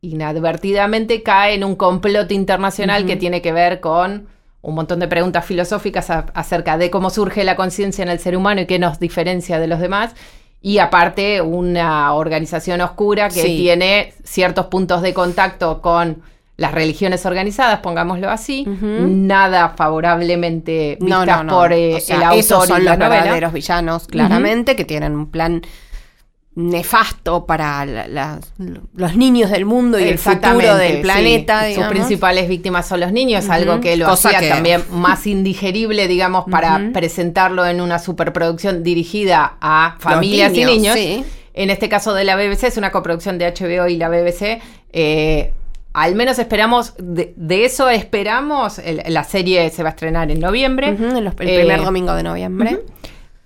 inadvertidamente 0.00 1.22
cae 1.22 1.54
en 1.54 1.62
un 1.62 1.76
complot 1.76 2.32
internacional 2.32 3.06
que 3.06 3.14
tiene 3.14 3.40
que 3.40 3.52
ver 3.52 3.78
con 3.78 4.26
un 4.60 4.74
montón 4.74 4.98
de 4.98 5.06
preguntas 5.06 5.44
filosóficas 5.44 6.10
acerca 6.10 6.78
de 6.78 6.90
cómo 6.90 7.10
surge 7.10 7.44
la 7.44 7.54
conciencia 7.54 8.02
en 8.02 8.08
el 8.08 8.18
ser 8.18 8.36
humano 8.36 8.62
y 8.62 8.66
qué 8.66 8.80
nos 8.80 8.98
diferencia 8.98 9.60
de 9.60 9.68
los 9.68 9.78
demás. 9.78 10.16
Y 10.60 10.78
aparte, 10.78 11.42
una 11.42 12.12
organización 12.12 12.80
oscura 12.80 13.28
que 13.28 13.44
tiene 13.44 14.14
ciertos 14.24 14.66
puntos 14.66 15.00
de 15.00 15.14
contacto 15.14 15.80
con 15.80 16.24
las 16.60 16.72
religiones 16.72 17.24
organizadas, 17.24 17.80
pongámoslo 17.80 18.28
así, 18.28 18.66
nada 18.66 19.70
favorablemente 19.70 20.98
vistas 21.00 21.44
por 21.44 21.72
eh, 21.72 22.02
el 22.06 22.22
autor 22.22 22.38
esos 22.38 22.66
son 22.66 22.84
los 22.84 22.98
verdaderos 22.98 23.54
villanos, 23.54 24.06
claramente, 24.06 24.76
que 24.76 24.84
tienen 24.84 25.14
un 25.16 25.30
plan 25.30 25.62
nefasto 26.54 27.46
para 27.46 27.86
los 28.94 29.16
niños 29.16 29.50
del 29.50 29.64
mundo 29.64 29.98
y 29.98 30.02
el 30.02 30.18
futuro 30.18 30.76
del 30.76 31.00
planeta. 31.00 31.72
Sus 31.74 31.84
principales 31.84 32.46
víctimas 32.46 32.86
son 32.86 33.00
los 33.00 33.10
niños, 33.10 33.48
algo 33.48 33.80
que 33.80 33.96
lo 33.96 34.08
hacía 34.08 34.46
también 34.46 34.82
más 34.90 35.26
indigerible, 35.26 36.08
digamos, 36.08 36.44
para 36.50 36.90
presentarlo 36.92 37.64
en 37.64 37.80
una 37.80 37.98
superproducción 37.98 38.82
dirigida 38.82 39.56
a 39.62 39.96
familias 39.98 40.52
y 40.54 40.66
niños. 40.66 40.98
En 41.54 41.70
este 41.70 41.88
caso 41.88 42.12
de 42.12 42.24
la 42.24 42.36
BBC, 42.36 42.64
es 42.64 42.76
una 42.76 42.92
coproducción 42.92 43.38
de 43.38 43.50
HBO 43.50 43.88
y 43.88 43.96
la 43.96 44.10
BBC. 44.10 44.60
Eh, 44.92 45.54
al 45.92 46.14
menos 46.14 46.38
esperamos, 46.38 46.94
de, 46.98 47.34
eso 47.64 47.88
esperamos, 47.88 48.80
la 49.06 49.24
serie 49.24 49.68
se 49.70 49.82
va 49.82 49.90
a 49.90 49.92
estrenar 49.92 50.30
en 50.30 50.40
noviembre. 50.40 50.88
el 50.88 51.32
primer 51.32 51.80
eh, 51.80 51.84
domingo 51.84 52.14
de 52.14 52.22
noviembre. 52.22 52.80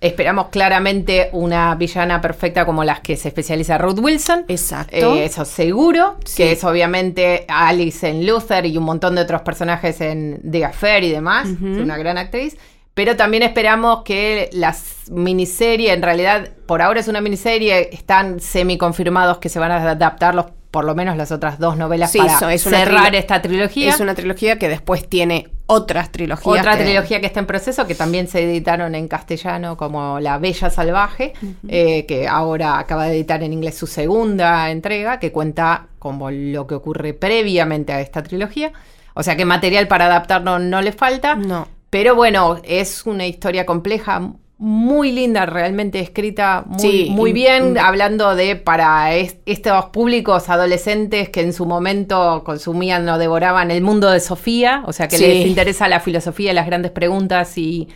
Esperamos 0.01 0.49
claramente 0.49 1.29
una 1.31 1.73
villana 1.73 2.21
perfecta 2.21 2.65
como 2.65 2.83
las 2.83 2.99
que 2.99 3.17
se 3.17 3.29
especializa 3.29 3.79
Ruth 3.79 3.97
Wilson. 3.99 4.45
Exacto. 4.47 5.15
Eh, 5.15 5.25
eso 5.25 5.45
seguro. 5.45 6.17
Que 6.35 6.51
es 6.51 6.63
obviamente 6.63 7.45
Alice 7.47 8.07
en 8.07 8.27
Luther 8.27 8.67
y 8.67 8.77
un 8.77 8.83
montón 8.83 9.15
de 9.15 9.21
otros 9.21 9.41
personajes 9.41 10.01
en 10.01 10.41
The 10.49 10.65
Affair 10.65 11.03
y 11.03 11.11
demás. 11.11 11.47
Es 11.47 11.79
una 11.79 11.97
gran 11.97 12.19
actriz. 12.19 12.55
Pero 12.93 13.17
también 13.17 13.43
esperamos 13.43 14.03
que 14.03 14.49
las 14.53 15.09
miniseries, 15.11 15.91
en 15.91 16.01
realidad 16.01 16.49
por 16.65 16.81
ahora 16.81 16.99
es 16.99 17.07
una 17.07 17.19
miniserie, 17.19 17.89
están 17.91 18.39
semi 18.39 18.77
confirmados 18.77 19.39
que 19.39 19.49
se 19.49 19.59
van 19.59 19.71
a 19.71 19.91
adaptar 19.91 20.33
los 20.33 20.45
por 20.75 20.83
lo 20.83 20.93
menos 20.93 21.15
las 21.15 21.31
otras 21.31 21.57
dos 21.57 21.77
novelas 21.77 22.13
para 22.17 22.57
cerrar 22.57 23.15
esta 23.15 23.41
trilogía. 23.41 23.91
Es 23.91 24.01
una 24.01 24.13
trilogía 24.13 24.59
que 24.59 24.67
después 24.67 25.07
tiene 25.07 25.47
otras 25.67 26.11
trilogías. 26.11 26.59
Otra 26.59 26.77
trilogía 26.77 27.21
que 27.21 27.27
está 27.27 27.39
en 27.39 27.45
proceso, 27.45 27.87
que 27.87 27.95
también 27.95 28.27
se 28.27 28.43
editaron 28.43 28.93
en 28.93 29.07
castellano 29.07 29.77
como 29.77 30.19
La 30.19 30.37
Bella 30.37 30.69
Salvaje, 30.69 31.31
eh, 31.69 32.05
que 32.05 32.27
ahora 32.27 32.77
acaba 32.77 33.05
de 33.05 33.15
editar 33.15 33.41
en 33.41 33.53
inglés 33.53 33.77
su 33.77 33.87
segunda 33.87 34.69
entrega, 34.69 35.17
que 35.17 35.31
cuenta 35.31 35.87
como 35.97 36.29
lo 36.29 36.67
que 36.67 36.75
ocurre 36.75 37.13
previamente 37.13 37.93
a 37.93 38.01
esta 38.01 38.21
trilogía. 38.21 38.73
O 39.13 39.23
sea 39.23 39.37
que 39.37 39.45
material 39.45 39.87
para 39.87 40.07
adaptarlo 40.07 40.59
no 40.59 40.81
le 40.81 40.91
falta. 40.91 41.35
No. 41.35 41.69
Pero 41.89 42.15
bueno, 42.15 42.59
es 42.65 43.05
una 43.05 43.25
historia 43.25 43.65
compleja, 43.65 44.33
muy 44.57 45.11
linda, 45.11 45.45
realmente 45.45 45.99
escrita 45.99 46.63
muy, 46.65 46.79
Sí, 46.79 47.07
muy 47.11 47.33
bien, 47.33 47.77
hablando 47.77 48.35
de 48.35 48.55
para 48.55 49.13
es- 49.13 49.37
estos 49.45 49.85
públicos 49.87 50.47
adolescentes 50.49 51.29
que 51.29 51.41
en 51.41 51.51
su 51.51 51.65
momento 51.65 52.43
consumían 52.45 53.07
o 53.09 53.17
devoraban 53.17 53.69
el 53.69 53.81
mundo 53.81 54.09
de 54.09 54.19
Sofía, 54.21 54.83
o 54.85 54.93
sea 54.93 55.07
que 55.09 55.17
Sí. 55.17 55.25
les 55.27 55.45
interesa 55.47 55.87
la 55.89 55.99
filosofía, 55.99 56.53
las 56.53 56.65
grandes 56.67 56.91
preguntas 56.91 57.57
y... 57.57 57.89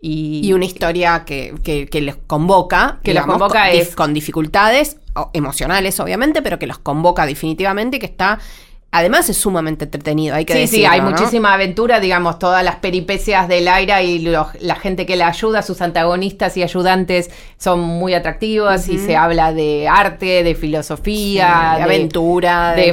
y- 0.00 0.40
Y 0.46 0.52
una 0.52 0.66
historia 0.66 1.24
que, 1.26 1.54
que, 1.64 1.86
que 1.86 2.00
los 2.02 2.16
convoca. 2.26 3.00
Que 3.02 3.12
los 3.14 3.24
convoca 3.26 3.64
con, 3.68 3.76
es- 3.76 3.96
con 3.96 4.14
dificultades 4.14 4.98
emocionales, 5.32 5.98
obviamente, 6.00 6.42
pero 6.42 6.58
que 6.58 6.66
los 6.66 6.78
convoca 6.78 7.24
definitivamente 7.26 7.98
que 7.98 8.06
está. 8.06 8.38
Además, 8.96 9.28
es 9.28 9.36
sumamente 9.38 9.86
entretenido, 9.86 10.36
hay 10.36 10.44
que 10.44 10.52
Sí, 10.52 10.58
decirlo. 10.60 10.86
sí, 10.88 10.92
hay 10.92 11.00
¿no? 11.00 11.10
muchísima 11.10 11.52
aventura, 11.52 11.98
digamos, 11.98 12.38
todas 12.38 12.62
las 12.62 12.76
peripecias 12.76 13.48
del 13.48 13.66
aire 13.66 14.04
y 14.04 14.20
la 14.20 14.76
gente 14.76 15.04
que 15.04 15.16
la 15.16 15.26
ayuda, 15.26 15.62
sus 15.62 15.80
antagonistas 15.80 16.56
y 16.56 16.62
ayudantes 16.62 17.28
son 17.58 17.80
muy 17.80 18.14
atractivos 18.14 18.86
y 18.88 18.98
se 18.98 19.16
habla 19.16 19.52
de 19.52 19.88
arte, 19.88 20.44
de 20.44 20.54
filosofía, 20.54 21.72
Sí, 21.72 21.76
de 21.78 21.82
aventura, 21.82 22.74
de 22.76 22.92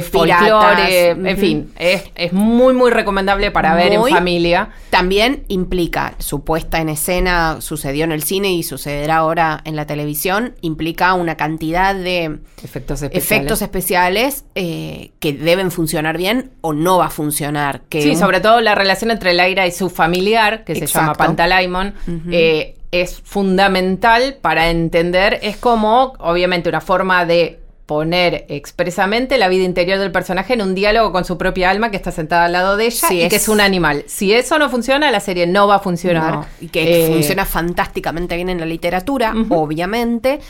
en 1.10 1.38
fin, 1.38 1.72
es, 1.78 2.02
es 2.16 2.32
muy, 2.32 2.74
muy 2.74 2.90
recomendable 2.90 3.52
para 3.52 3.76
ver 3.76 3.92
en 3.92 4.04
familia. 4.06 4.70
También 4.90 5.44
implica 5.46 6.14
su 6.18 6.42
puesta 6.42 6.80
en 6.80 6.88
escena, 6.88 7.60
sucedió 7.60 8.02
en 8.04 8.12
el 8.12 8.24
cine 8.24 8.52
y 8.52 8.64
sucederá 8.64 9.18
ahora 9.18 9.60
en 9.64 9.76
la 9.76 9.86
televisión, 9.86 10.56
implica 10.62 11.14
una 11.14 11.36
cantidad 11.36 11.94
de 11.94 12.40
Efectos 12.64 13.02
especiales. 13.02 13.24
efectos 13.32 13.62
especiales 13.62 14.44
eh, 14.54 15.12
que 15.20 15.32
deben 15.32 15.70
funcionar 15.70 15.91
bien 16.16 16.50
o 16.60 16.72
no 16.72 16.98
va 16.98 17.06
a 17.06 17.10
funcionar. 17.10 17.82
Que 17.88 18.02
Sí, 18.02 18.10
un- 18.10 18.16
sobre 18.18 18.40
todo 18.40 18.60
la 18.60 18.74
relación 18.74 19.10
entre 19.10 19.32
Laira 19.34 19.66
y 19.66 19.72
su 19.72 19.90
familiar, 19.90 20.64
que 20.64 20.74
se 20.74 20.86
llama. 20.86 21.14
Pantalaimon, 21.14 21.94
eh, 22.30 22.76
es 22.90 23.20
fundamental 23.22 24.36
para 24.40 24.70
entender, 24.70 25.38
es 25.42 25.56
como, 25.56 26.14
obviamente, 26.18 26.68
una 26.68 26.80
forma 26.80 27.24
de 27.24 27.58
poner 27.86 28.46
expresamente 28.48 29.36
la 29.38 29.48
vida 29.48 29.64
interior 29.64 29.98
del 29.98 30.12
personaje 30.12 30.54
en 30.54 30.62
un 30.62 30.74
diálogo 30.74 31.12
con 31.12 31.24
su 31.24 31.36
propia 31.36 31.68
alma 31.68 31.90
que 31.90 31.96
está 31.96 32.10
sentada 32.10 32.44
al 32.46 32.52
lado 32.52 32.76
de 32.76 32.86
ella 32.86 33.08
Sí, 33.08 33.20
y 33.22 33.28
que 33.28 33.36
es- 33.36 33.48
un 33.48 33.60
animal. 33.60 34.04
Si 34.06 34.32
eso 34.32 34.58
no 34.58 34.70
funciona, 34.70 35.10
la 35.10 35.20
serie 35.20 35.46
no 35.46 35.66
va 35.66 35.74
a 35.76 35.78
funcionar. 35.80 36.32
No, 36.34 36.46
y 36.60 36.68
que 36.68 37.04
Eh, 37.04 37.08
funciona 37.08 37.44
fantásticamente 37.44 38.36
bien 38.36 38.48
en 38.48 38.60
la 38.60 38.66
literatura, 38.66 39.34
obviamente. 39.50 40.40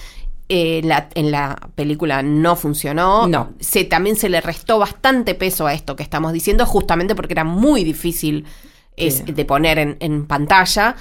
Eh, 0.49 0.83
la- 0.85 1.09
en 1.15 1.31
la 1.31 1.57
película 1.75 2.23
no 2.23 2.57
funcionó. 2.57 3.27
No. 3.27 3.53
Se, 3.61 3.85
también 3.85 4.17
se 4.17 4.29
le 4.29 4.41
restó 4.41 4.79
bastante 4.79 5.35
peso 5.35 5.67
a 5.67 5.73
esto 5.73 5.97
que 5.97 6.03
estamos 6.03 6.33
diciendo, 6.33 6.67
justamente 6.67 7.15
porque 7.15 7.33
era 7.33 7.45
muy 7.45 7.85
difícil 7.85 8.45
es, 8.97 9.23
Sí. 9.27 9.33
de 9.33 9.45
poner 9.47 9.79
en, 9.79 9.97
en 10.01 10.27
pantalla. 10.27 10.97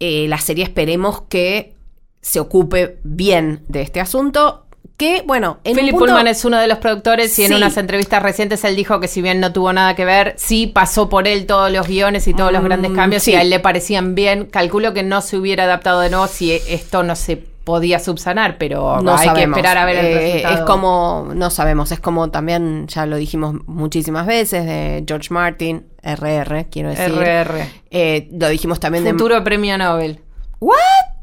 Eh, 0.00 0.26
la 0.28 0.36
serie 0.38 0.64
esperemos 0.64 1.22
que 1.28 1.74
se 2.20 2.40
ocupe 2.40 2.98
bien 3.02 3.64
de 3.68 3.80
este 3.82 4.00
asunto. 4.00 4.66
Que, 4.98 5.22
bueno, 5.26 5.60
en 5.64 5.76
Philip 5.76 5.92
punto- 5.92 6.06
Pullman 6.06 6.26
es 6.26 6.44
uno 6.44 6.58
de 6.58 6.66
los 6.68 6.76
productores 6.76 7.38
y 7.38 7.44
en 7.44 7.54
unas 7.54 7.78
entrevistas 7.78 8.22
recientes 8.22 8.62
él 8.64 8.76
dijo 8.76 9.00
que 9.00 9.08
si 9.08 9.22
bien 9.22 9.40
no 9.40 9.50
tuvo 9.50 9.72
nada 9.72 9.94
que 9.96 10.04
ver, 10.04 10.34
sí 10.36 10.66
pasó 10.66 11.08
por 11.08 11.26
él 11.26 11.46
todos 11.46 11.72
los 11.72 11.86
guiones 11.88 12.28
y 12.28 12.34
todos 12.34 12.52
los 12.52 12.60
Mm, 12.60 12.66
grandes 12.66 12.90
cambios 12.92 13.22
sí. 13.22 13.30
y 13.30 13.34
a 13.36 13.40
él 13.40 13.48
le 13.48 13.60
parecían 13.60 14.14
bien. 14.14 14.44
Calculo 14.44 14.92
que 14.92 15.02
no 15.02 15.22
se 15.22 15.38
hubiera 15.38 15.64
adaptado 15.64 16.00
de 16.00 16.10
nuevo 16.10 16.26
si 16.26 16.52
esto 16.52 17.02
no 17.02 17.16
se 17.16 17.42
podía 17.64 17.98
subsanar, 17.98 18.56
pero 18.58 19.00
no 19.02 19.16
hay 19.16 19.28
que 19.30 19.42
esperar 19.42 19.76
a 19.78 19.84
ver 19.84 19.96
el 19.96 20.06
Eh, 20.06 20.14
resultado. 20.32 20.54
Es 20.56 20.60
como, 20.62 21.28
no 21.34 21.50
sabemos, 21.50 21.92
es 21.92 22.00
como 22.00 22.30
también, 22.30 22.86
ya 22.88 23.06
lo 23.06 23.16
dijimos 23.16 23.54
muchísimas 23.66 24.26
veces, 24.26 24.64
de 24.64 25.04
George 25.06 25.28
Martin, 25.32 25.86
RR, 26.02 26.66
quiero 26.70 26.88
decir. 26.90 27.06
RR. 27.12 27.66
Eh, 27.90 28.28
lo 28.32 28.48
dijimos 28.48 28.80
también 28.80 29.04
Futuro 29.06 29.42
premio 29.44 29.76
Nobel. 29.78 30.20
¿What? 30.60 30.76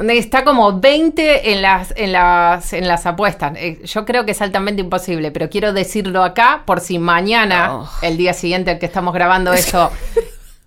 Está 0.10 0.44
como 0.44 0.80
20 0.80 1.54
en 1.54 1.62
las, 1.62 1.94
en 1.96 2.12
las, 2.12 2.74
en 2.74 2.88
las 2.88 3.06
apuestas. 3.06 3.54
Eh, 3.58 3.80
Yo 3.84 4.06
creo 4.06 4.26
que 4.26 4.32
es 4.32 4.42
altamente 4.42 4.82
imposible, 4.82 5.32
pero 5.32 5.50
quiero 5.50 5.74
decirlo 5.74 6.24
acá 6.24 6.64
por 6.66 6.80
si 6.82 6.98
mañana, 7.00 7.70
Oh. 7.74 7.90
el 8.04 8.18
día 8.18 8.34
siguiente 8.34 8.72
al 8.72 8.80
que 8.80 8.86
estamos 8.88 9.14
grabando 9.14 9.54
esto, 9.54 9.92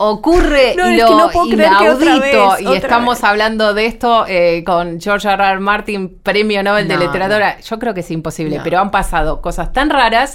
ocurre 0.02 0.74
No, 0.76 0.86
es 0.86 0.98
lo 0.98 1.08
que 1.08 1.14
no 1.14 1.30
puedo 1.30 1.48
creer 1.50 1.70
que 1.78 1.90
otra 1.90 2.06
inaudito 2.16 2.50
vez, 2.52 2.60
y 2.62 2.66
otra 2.66 2.76
estamos 2.78 3.16
vez. 3.18 3.24
hablando 3.24 3.74
de 3.74 3.86
esto 3.86 4.24
eh, 4.26 4.64
con 4.64 4.98
George 5.00 5.28
R. 5.28 5.44
R. 5.44 5.60
Martin, 5.60 6.18
premio 6.22 6.62
Nobel 6.62 6.88
de 6.88 6.96
literatura. 6.96 7.60
Yo 7.60 7.78
creo 7.78 7.92
que 7.92 8.00
es 8.00 8.10
imposible, 8.10 8.60
pero 8.64 8.78
han 8.80 8.90
pasado 8.90 9.42
cosas 9.42 9.72
tan 9.72 9.90
raras 9.90 10.34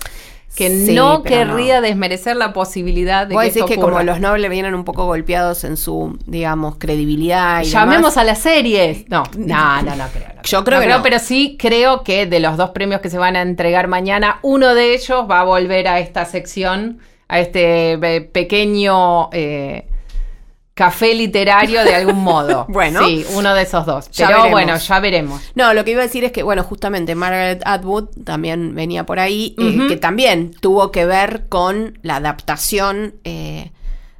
que 0.55 0.69
Sí, 0.69 0.93
no 0.93 1.21
querría 1.23 1.81
desmerecer 1.81 2.37
la 2.37 2.53
posibilidad 2.53 3.27
de 3.27 3.33
Vos 3.33 3.41
que 3.43 3.47
decís 3.49 3.61
esto 3.63 3.67
que 3.67 3.75
como 3.75 3.87
ocurra. 3.87 4.03
los 4.03 4.19
nobles 4.21 4.49
vienen 4.49 4.73
un 4.73 4.85
poco 4.85 5.05
golpeados 5.05 5.65
en 5.65 5.75
su, 5.75 6.17
digamos, 6.27 6.75
credibilidad 6.77 7.61
y 7.61 7.65
Llamemos 7.65 8.13
demás. 8.13 8.17
a 8.17 8.23
las 8.23 8.37
series. 8.39 9.09
No, 9.09 9.23
no, 9.37 9.81
no, 9.81 9.95
no 9.97 10.05
creo. 10.13 10.27
no 10.35 10.41
Yo 10.43 10.63
creo. 10.63 10.79
creo 10.79 10.81
que 10.81 10.87
no. 10.97 11.03
Pero 11.03 11.19
sí 11.19 11.57
creo 11.59 12.03
que 12.03 12.25
de 12.27 12.39
los 12.39 12.55
dos 12.55 12.69
premios 12.69 13.01
que 13.01 13.09
se 13.09 13.17
van 13.17 13.35
a 13.35 13.41
entregar 13.41 13.87
mañana, 13.89 14.39
uno 14.43 14.75
de 14.75 14.93
ellos 14.93 15.25
va 15.29 15.41
a 15.41 15.43
volver 15.43 15.87
a 15.89 15.99
esta 15.99 16.23
sección, 16.23 16.99
a 17.27 17.39
este 17.39 17.93
eh, 17.93 18.21
pequeño 18.21 19.29
eh, 19.31 19.87
café 20.73 21.13
literario 21.13 21.83
de 21.83 21.95
algún 21.95 22.21
modo. 22.23 22.65
Bueno. 22.69 23.05
Sí, 23.05 23.25
uno 23.35 23.53
de 23.53 23.61
esos 23.63 23.85
dos. 23.85 24.09
Pero 24.17 24.49
bueno, 24.51 24.75
ya 24.77 24.99
veremos. 24.99 25.41
No, 25.55 25.73
lo 25.73 25.85
que 25.85 25.91
iba 25.91 26.01
a 26.01 26.05
decir 26.05 26.23
es 26.25 26.31
que, 26.31 26.43
bueno, 26.43 26.63
justamente 26.63 27.15
Margaret 27.15 27.61
Atwood 27.65 28.09
también 28.25 28.75
venía 28.75 29.05
por 29.05 29.19
ahí, 29.19 29.55
eh, 29.57 29.87
que 29.87 29.95
también 29.97 30.51
tuvo 30.51 30.91
que 30.91 31.05
ver 31.05 31.47
con 31.47 31.97
la 32.01 32.17
adaptación 32.17 33.15
eh, 33.23 33.71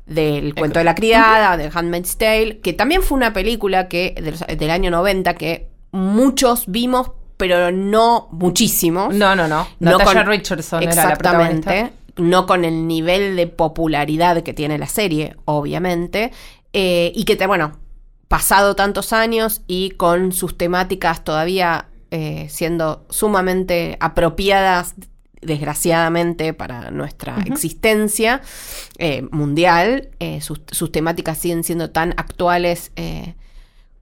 del 0.05 0.53
cuento 0.55 0.79
de 0.79 0.85
la 0.85 0.95
criada, 0.95 1.57
de 1.57 1.69
Handmaid's 1.73 2.17
Tale, 2.17 2.59
que 2.59 2.73
también 2.73 3.01
fue 3.01 3.17
una 3.17 3.33
película 3.33 3.87
que 3.87 4.15
de 4.21 4.31
los- 4.31 4.45
del 4.47 4.69
año 4.69 4.91
90 4.91 5.33
que 5.33 5.67
muchos 5.91 6.65
vimos, 6.67 7.11
pero 7.37 7.71
no 7.71 8.27
muchísimos. 8.31 9.13
No, 9.13 9.35
no, 9.35 9.47
no. 9.47 9.67
No 9.79 9.99
con- 9.99 10.25
Richardson 10.25 10.83
era 10.83 10.93
la 10.95 11.15
protagonista. 11.17 11.71
No 12.17 12.45
con 12.45 12.65
el 12.65 12.87
nivel 12.87 13.35
de 13.35 13.47
popularidad 13.47 14.43
que 14.43 14.53
tiene 14.53 14.77
la 14.77 14.87
serie, 14.87 15.35
obviamente. 15.45 16.31
eh, 16.73 17.11
y 17.15 17.23
que, 17.25 17.35
te, 17.35 17.47
bueno, 17.47 17.79
pasado 18.27 18.75
tantos 18.75 19.13
años 19.13 19.61
y 19.67 19.91
con 19.91 20.31
sus 20.31 20.57
temáticas 20.57 21.23
todavía 21.23 21.87
eh, 22.11 22.47
siendo 22.49 23.05
sumamente 23.09 23.97
apropiadas, 23.99 24.95
desgraciadamente, 25.41 26.53
para 26.53 26.91
nuestra 26.91 27.37
existencia 27.45 28.41
eh, 28.97 29.27
mundial, 29.31 30.09
sus, 30.41 30.61
sus 30.71 30.91
temáticas 30.91 31.37
siguen 31.37 31.63
siendo 31.63 31.91
tan 31.91 32.13
actuales. 32.17 32.91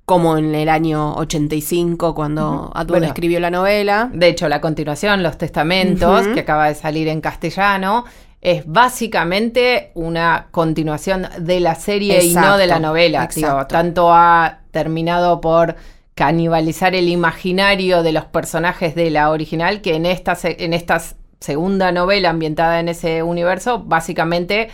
Como 0.06 0.38
en 0.38 0.54
el 0.54 0.70
año 0.70 1.16
85 1.16 2.14
cuando 2.14 2.72
Atwood 2.74 2.98
Bueno. 2.98 3.06
escribió 3.08 3.40
la 3.40 3.50
novela. 3.50 4.10
De 4.14 4.28
hecho, 4.28 4.50
la 4.50 4.60
continuación, 4.60 5.24
Los 5.24 5.38
Testamentos, 5.38 6.28
que 6.28 6.42
acaba 6.42 6.68
de 6.68 6.76
salir 6.76 7.08
en 7.08 7.22
castellano, 7.22 8.04
es 8.42 8.64
básicamente 8.66 9.92
una 9.94 10.48
continuación 10.52 11.28
de 11.40 11.62
la 11.62 11.76
serie 11.76 12.24
y 12.26 12.36
no 12.36 12.58
de 12.58 12.68
la 12.68 12.80
novela. 12.80 13.30
Digo, 13.34 13.66
tanto 13.68 14.14
ha 14.14 14.60
terminado 14.72 15.40
por 15.40 15.76
canibalizar 16.16 16.94
el 16.94 17.08
imaginario 17.08 18.04
de 18.04 18.12
los 18.12 18.26
personajes 18.26 18.96
de 18.96 19.10
la 19.10 19.32
original 19.32 19.82
que 19.82 19.96
en 19.96 20.06
esta, 20.06 20.38
en 20.44 20.74
esta 20.74 21.02
segunda 21.40 21.92
novela 21.92 22.30
ambientada 22.30 22.80
en 22.80 22.90
ese 22.90 23.24
universo, 23.24 23.80
básicamente 23.80 24.70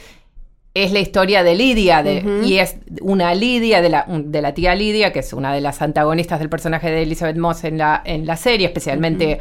es 0.73 0.91
la 0.91 0.99
historia 0.99 1.43
de 1.43 1.55
Lidia, 1.55 2.03
de, 2.03 2.41
y 2.45 2.59
es 2.59 2.75
una 3.01 3.33
Lidia, 3.33 3.81
de 3.81 3.89
la, 3.89 4.05
de 4.07 4.41
la 4.41 4.53
tía 4.53 4.75
Lidia, 4.75 5.11
que 5.11 5.19
es 5.19 5.33
una 5.33 5.53
de 5.53 5.61
las 5.61 5.81
antagonistas 5.81 6.39
del 6.39 6.49
personaje 6.49 6.91
de 6.91 7.01
Elizabeth 7.03 7.37
Moss 7.37 7.63
en 7.63 7.77
la, 7.77 8.01
en 8.05 8.25
la 8.25 8.37
serie, 8.37 8.67
especialmente 8.67 9.39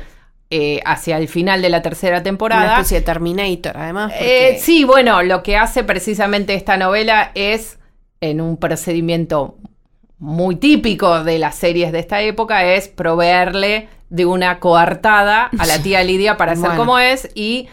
eh, 0.51 0.81
hacia 0.87 1.19
el 1.19 1.29
final 1.29 1.61
de 1.61 1.69
la 1.69 1.83
tercera 1.83 2.17
Una 2.17 2.23
temporada. 2.25 2.73
especie 2.77 3.01
de 3.01 3.05
Terminator, 3.05 3.77
además. 3.77 4.13
Eh, 4.19 4.59
sí, 4.61 4.85
bueno, 4.85 5.23
lo 5.23 5.43
que 5.43 5.57
hace 5.57 5.85
precisamente 5.85 6.55
esta 6.55 6.79
novela 6.79 7.31
es, 7.35 7.79
en 8.23 8.41
un 8.41 8.57
procedimiento 8.57 9.59
muy 10.19 10.57
típico 10.57 11.23
de 11.23 11.39
las 11.39 11.55
series 11.55 11.93
de 11.93 11.99
esta 11.99 12.23
época, 12.23 12.65
es 12.65 12.89
proveerle 12.89 13.89
de 14.09 14.25
una 14.25 14.59
coartada 14.59 15.51
a 15.59 15.67
la 15.67 15.79
tía 15.83 16.03
Lidia 16.03 16.39
para 16.39 16.53
ser 16.57 16.63
Bueno. 16.65 16.77
como 16.79 16.99
es 16.99 17.29
y 17.35 17.69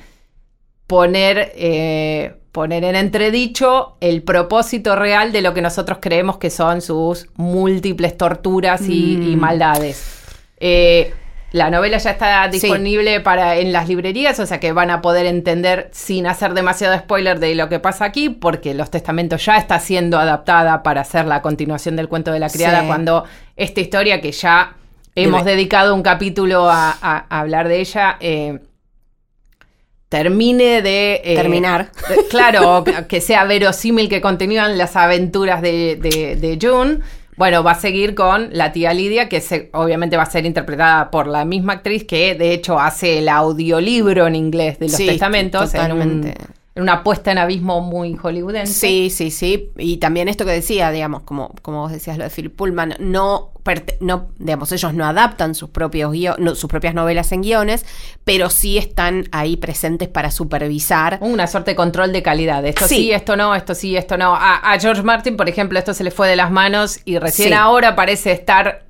poner, 0.88 1.52
eh, 1.56 2.36
poner 2.52 2.84
en 2.84 2.96
entredicho 2.96 3.98
el 4.02 4.22
propósito 4.24 4.96
real 4.96 5.32
de 5.32 5.42
lo 5.42 5.54
que 5.54 5.62
nosotros 5.62 5.98
creemos 6.02 6.38
que 6.38 6.50
son 6.50 6.82
sus 6.82 7.28
múltiples 7.36 8.16
torturas 8.18 8.82
y, 8.88 9.16
y 9.32 9.36
Mm. 9.36 9.40
maldades. 9.40 10.22
Eh, 10.60 11.14
la 11.52 11.70
novela 11.70 11.98
ya 11.98 12.12
está 12.12 12.46
Sí. 12.46 12.60
disponible 12.60 13.20
para 13.22 13.56
en 13.58 13.72
las 13.72 13.88
librerías, 13.88 14.40
o 14.40 14.46
sea 14.46 14.60
que 14.60 14.74
van 14.74 14.90
a 14.90 15.02
poder 15.02 15.26
entender 15.26 15.90
sin 15.94 16.28
hacer 16.28 16.54
demasiado 16.54 16.98
spoiler 16.98 17.40
de 17.40 17.56
lo 17.56 17.70
que 17.70 17.80
pasa 17.80 18.06
aquí, 18.06 18.30
porque 18.30 18.74
Los 18.74 18.92
Testamentos 18.92 19.46
ya 19.46 19.58
está 19.58 19.80
siendo 19.80 20.18
adaptada 20.20 20.84
para 20.84 21.02
hacer 21.02 21.26
la 21.26 21.42
continuación 21.42 21.96
del 21.96 22.10
cuento 22.10 22.32
de 22.32 22.40
la 22.40 22.50
criada, 22.50 22.82
Sí. 22.82 22.88
cuando 22.88 23.24
esta 23.56 23.80
historia 23.82 24.20
que 24.22 24.32
ya 24.34 24.76
hemos 25.16 25.44
Debe- 25.46 25.52
dedicado 25.52 25.96
un 25.96 26.04
capítulo 26.04 26.70
a, 26.70 26.92
a- 27.02 27.26
a 27.30 27.40
hablar 27.40 27.68
de 27.70 27.80
ella, 27.80 28.18
eh, 28.20 28.60
termine 30.18 30.82
de... 30.82 31.22
eh, 31.24 31.36
Terminar. 31.36 31.92
de- 32.10 32.28
claro, 32.30 32.84
que- 33.10 33.22
sea 33.22 33.44
verosímil 33.46 34.08
que 34.10 34.22
continúan 34.22 34.78
las 34.78 34.96
aventuras 34.96 35.62
de, 35.62 35.96
de, 36.02 36.36
de 36.36 36.58
June. 36.62 37.00
Bueno, 37.38 37.64
va 37.64 37.72
a 37.72 37.76
seguir 37.80 38.16
con 38.16 38.50
la 38.54 38.72
tía 38.72 38.94
Lidia, 38.94 39.28
que 39.28 39.42
se, 39.42 39.70
obviamente 39.74 40.16
va 40.16 40.24
a 40.24 40.32
ser 40.32 40.46
interpretada 40.46 41.12
por 41.12 41.28
la 41.28 41.44
misma 41.44 41.74
actriz 41.74 42.06
que 42.06 42.34
de 42.36 42.54
hecho 42.54 42.80
hace 42.80 43.18
el 43.18 43.28
audiolibro 43.28 44.26
en 44.28 44.36
inglés 44.36 44.80
de 44.80 44.86
los 44.88 44.96
Sí, 44.96 45.06
testamentos. 45.08 45.74
En, 45.74 45.82
un- 45.92 45.98
totalmente. 46.00 46.34
en 46.76 46.82
una 46.84 47.04
puesta 47.04 47.34
en 47.34 47.38
abismo 47.40 47.82
muy 47.82 48.16
hollywoodense. 48.16 48.74
Sí, 48.74 49.10
sí, 49.10 49.32
sí. 49.32 49.70
Y 49.78 49.98
también 49.98 50.30
esto 50.30 50.46
que 50.46 50.52
decía, 50.52 50.92
digamos, 50.92 51.24
como, 51.24 51.54
como 51.62 51.82
vos 51.82 51.92
decías 51.92 52.18
lo 52.18 52.24
de 52.24 52.30
Philip 52.30 52.56
Pullman, 52.56 52.96
no, 53.00 53.52
no 54.00 54.28
digamos, 54.38 54.72
ellos 54.72 54.94
no 54.94 55.06
adaptan 55.06 55.56
sus 55.56 55.70
propios 55.70 56.12
guio- 56.12 56.36
no, 56.38 56.54
sus 56.56 56.70
propias 56.70 56.94
novelas 56.94 57.32
en 57.32 57.42
guiones, 57.42 57.86
pero 58.24 58.50
sí 58.50 58.78
están 58.78 59.28
ahí 59.32 59.58
presentes 59.58 60.08
para 60.08 60.30
supervisar. 60.32 61.18
Una 61.22 61.48
suerte 61.48 61.72
de 61.72 61.76
control 61.76 62.14
de 62.14 62.22
calidad. 62.22 62.64
Esto 62.66 62.88
sí. 62.88 62.96
Sí. 62.96 63.12
esto 63.12 63.36
no, 63.36 63.56
esto 63.56 63.74
sí, 63.74 63.98
esto 63.98 64.18
no. 64.18 64.36
A, 64.36 64.58
a 64.72 64.80
George 64.80 65.02
Martin, 65.02 65.36
por 65.36 65.50
ejemplo, 65.50 65.80
esto 65.80 65.94
se 65.94 66.04
le 66.04 66.12
fue 66.12 66.28
de 66.28 66.36
las 66.36 66.52
manos 66.52 67.00
y 67.06 67.18
recién 67.18 67.50
Sí. 67.50 67.54
ahora 67.54 67.96
parece 67.96 68.32
estar 68.32 68.84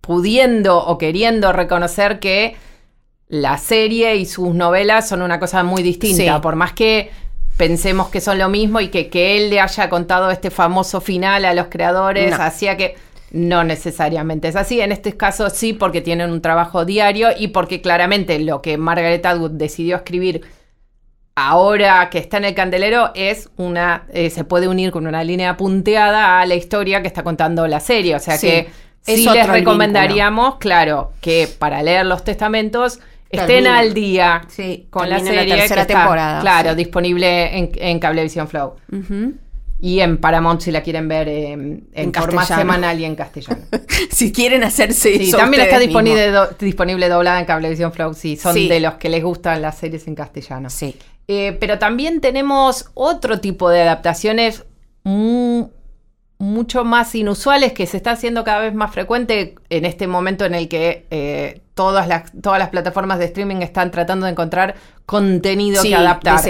pudiendo 0.00 0.78
o 0.78 0.96
queriendo 0.98 1.52
reconocer 1.52 2.18
que 2.18 2.56
la 3.28 3.58
serie 3.58 4.16
y 4.16 4.24
sus 4.24 4.54
novelas 4.54 5.06
son 5.08 5.20
una 5.22 5.38
cosa 5.38 5.62
muy 5.64 5.82
distinta. 5.82 6.36
Sí. 6.36 6.40
Por 6.42 6.56
más 6.56 6.72
que 6.72 7.10
pensemos 7.58 8.08
que 8.08 8.20
son 8.20 8.38
lo 8.38 8.48
mismo 8.48 8.80
y 8.80 8.88
que, 8.88 9.10
que 9.10 9.36
él 9.36 9.50
le 9.50 9.60
haya 9.60 9.90
contado 9.90 10.30
este 10.30 10.50
famoso 10.50 11.00
final 11.00 11.44
a 11.44 11.52
los 11.52 11.66
creadores, 11.66 12.30
No. 12.36 12.42
hacía 12.42 12.76
que 12.76 12.96
no 13.30 13.64
necesariamente 13.64 14.48
es 14.48 14.56
así. 14.56 14.80
En 14.80 14.92
este 14.92 15.16
caso 15.16 15.50
sí, 15.50 15.72
porque 15.72 16.00
tienen 16.00 16.30
un 16.30 16.40
trabajo 16.40 16.84
diario 16.84 17.28
y 17.36 17.48
porque 17.48 17.80
claramente 17.80 18.38
lo 18.38 18.62
que 18.62 18.78
Margaret 18.78 19.24
Atwood 19.24 19.52
decidió 19.52 19.96
escribir 19.96 20.46
ahora 21.34 22.10
que 22.10 22.18
está 22.18 22.38
en 22.38 22.46
el 22.46 22.54
candelero 22.54 23.12
es 23.14 23.48
una 23.56 24.06
eh, 24.12 24.28
se 24.30 24.42
puede 24.44 24.66
unir 24.66 24.90
con 24.90 25.06
una 25.06 25.22
línea 25.22 25.56
punteada 25.56 26.40
a 26.40 26.46
la 26.46 26.56
historia 26.56 27.00
que 27.00 27.08
está 27.08 27.22
contando 27.22 27.66
la 27.68 27.80
serie. 27.80 28.16
O 28.16 28.18
sea 28.18 28.36
Sí, 28.36 28.48
que 28.48 28.68
sí 29.02 29.28
les 29.32 29.46
recomendaríamos 29.46 30.56
claro 30.56 31.12
que 31.20 31.48
para 31.58 31.82
leer 31.82 32.06
los 32.06 32.24
testamentos 32.24 32.98
estén 33.30 33.66
al 33.66 33.94
día 33.94 34.42
Sí, 34.48 34.86
con 34.90 35.08
la 35.08 35.16
termina 35.16 35.34
la 35.34 35.40
serie 35.40 35.56
tercera 35.56 35.86
que 35.86 35.92
está, 35.92 36.00
temporada, 36.00 36.40
claro 36.40 36.74
disponible 36.74 37.56
en, 37.56 37.70
en 37.74 37.98
Cablevisión 37.98 38.48
Flow. 38.48 38.74
Y 39.80 40.00
en 40.00 40.18
Paramount 40.18 40.60
si 40.60 40.70
la 40.72 40.82
quieren 40.82 41.06
ver 41.08 41.28
eh, 41.28 41.52
en, 41.52 41.88
En 41.92 42.12
forma 42.12 42.44
semanal 42.44 42.98
y 43.00 43.04
en 43.04 43.14
castellano 43.14 43.60
si 44.10 44.32
quieren 44.32 44.64
hacerse 44.64 45.16
Sí, 45.18 45.28
eso 45.28 45.36
también 45.36 45.62
está 45.62 45.78
disponible, 45.78 46.30
do- 46.30 46.48
disponible 46.58 47.08
doblada 47.08 47.38
en 47.38 47.46
Cablevisión 47.46 47.92
Flow 47.92 48.12
si 48.14 48.36
son 48.36 48.54
Sí. 48.54 48.68
de 48.68 48.80
los 48.80 48.94
que 48.94 49.08
les 49.08 49.22
gustan 49.22 49.62
las 49.62 49.78
series 49.78 50.06
en 50.08 50.14
castellano 50.14 50.68
Sí. 50.70 50.96
Eh, 51.28 51.56
pero 51.60 51.78
también 51.78 52.20
tenemos 52.20 52.90
otro 52.94 53.38
tipo 53.40 53.68
de 53.70 53.82
adaptaciones 53.82 54.64
mu- 55.04 55.68
mucho 56.38 56.84
más 56.84 57.14
inusuales 57.16 57.72
que 57.72 57.86
se 57.86 57.96
está 57.96 58.12
haciendo 58.12 58.44
cada 58.44 58.60
vez 58.60 58.74
más 58.74 58.92
frecuente 58.92 59.56
en 59.70 59.84
este 59.84 60.06
momento 60.06 60.44
en 60.44 60.54
el 60.54 60.68
que 60.68 61.06
eh, 61.10 61.62
todas, 61.74 62.06
las, 62.06 62.30
todas 62.40 62.60
las 62.60 62.68
plataformas 62.68 63.18
de 63.18 63.24
streaming 63.24 63.56
están 63.56 63.90
tratando 63.90 64.26
de 64.26 64.32
encontrar 64.32 64.76
contenido 65.04 65.82
Sí, 65.82 65.88
que 65.88 65.94
adaptar. 65.96 66.40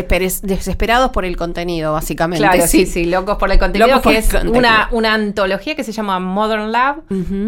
desesperados 0.42 1.11
por 1.11 1.25
el 1.25 1.37
contenido, 1.37 1.92
básicamente. 1.95 2.47
Claro, 2.47 2.66
sí, 2.66 2.85
sí, 2.87 3.04
locos 3.07 3.38
por 3.38 3.50
el 3.50 3.59
contenido, 3.59 3.88
Locos 3.97 4.12
que 4.12 4.18
es 4.18 4.28
contenido. 4.30 4.59
una, 4.59 4.88
una 4.90 5.14
antología 5.14 5.75
que 5.75 5.85
se 5.85 5.92
llama 5.92 6.18
Modern 6.18 6.71
Lab, 6.73 7.02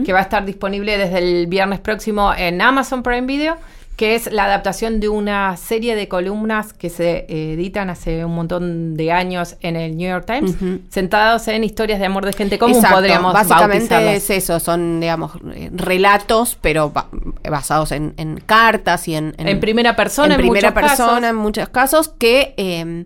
que 0.04 0.12
va 0.12 0.20
a 0.20 0.22
estar 0.22 0.44
disponible 0.44 0.96
desde 0.96 1.18
el 1.18 1.46
viernes 1.46 1.80
próximo 1.80 2.32
en 2.34 2.62
Amazon 2.62 3.02
Prime 3.02 3.26
Video, 3.26 3.56
que 4.00 4.14
es 4.14 4.32
la 4.32 4.46
adaptación 4.46 4.98
de 4.98 5.10
una 5.10 5.58
serie 5.58 5.94
de 5.94 6.08
columnas 6.08 6.72
que 6.72 6.88
se 6.88 7.26
eh, 7.28 7.52
editan 7.52 7.90
hace 7.90 8.24
un 8.24 8.34
montón 8.34 8.94
de 8.96 9.12
años 9.12 9.56
en 9.60 9.76
el 9.76 9.94
New 9.98 10.08
York 10.08 10.24
Times, 10.26 10.56
sentados 10.88 11.46
en 11.48 11.64
historias 11.64 12.00
de 12.00 12.06
amor 12.06 12.24
de 12.24 12.32
gente 12.32 12.58
común, 12.58 12.76
Exacto, 12.76 12.96
podríamos 12.96 13.34
Básicamente 13.34 13.92
bautizarlas. 13.94 14.14
es 14.14 14.30
eso, 14.30 14.58
son, 14.58 15.00
digamos, 15.00 15.32
eh, 15.54 15.68
relatos, 15.74 16.56
pero 16.62 16.88
ba- 16.88 17.08
basados 17.42 17.92
en, 17.92 18.14
en 18.16 18.40
cartas 18.46 19.06
y 19.06 19.16
en... 19.16 19.34
En 19.36 19.60
primera 19.60 19.94
persona, 19.96 20.34
en 20.36 20.40
en 20.40 20.46
primera 20.46 20.72
persona, 20.72 20.96
casos. 21.20 21.24
en 21.28 21.36
muchos 21.36 21.68
casos, 21.68 22.08
que 22.08 22.54
eh, 22.56 23.04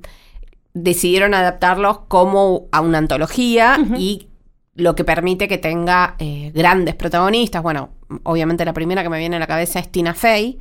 decidieron 0.74 1.34
adaptarlos 1.34 2.02
como 2.06 2.66
a 2.70 2.80
una 2.80 2.98
antología 2.98 3.78
y 3.98 4.28
lo 4.76 4.94
que 4.94 5.02
permite 5.02 5.48
que 5.48 5.58
tenga 5.58 6.14
eh, 6.20 6.52
grandes 6.54 6.94
protagonistas. 6.94 7.62
Bueno, 7.64 7.90
obviamente 8.22 8.64
la 8.64 8.72
primera 8.72 9.02
que 9.02 9.08
me 9.10 9.18
viene 9.18 9.36
a 9.36 9.38
la 9.38 9.46
cabeza 9.46 9.78
es 9.78 9.90
Tina 9.90 10.14
Fey, 10.14 10.58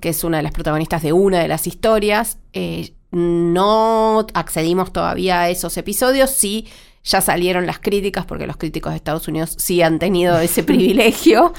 que 0.00 0.08
es 0.10 0.22
una 0.24 0.36
de 0.38 0.42
las 0.44 0.52
protagonistas 0.52 1.02
de 1.02 1.12
una 1.12 1.40
de 1.40 1.48
las 1.48 1.66
historias. 1.66 2.38
Eh, 2.52 2.94
no 3.10 4.26
accedimos 4.34 4.92
todavía 4.92 5.40
a 5.42 5.48
esos 5.50 5.76
episodios, 5.76 6.30
sí 6.30 6.66
ya 7.02 7.20
salieron 7.20 7.66
las 7.66 7.78
críticas, 7.80 8.24
porque 8.24 8.46
los 8.46 8.56
críticos 8.56 8.92
de 8.92 8.96
Estados 8.96 9.28
Unidos 9.28 9.54
sí 9.58 9.82
han 9.82 9.98
tenido 9.98 10.38
ese 10.38 10.62
privilegio 10.64 11.52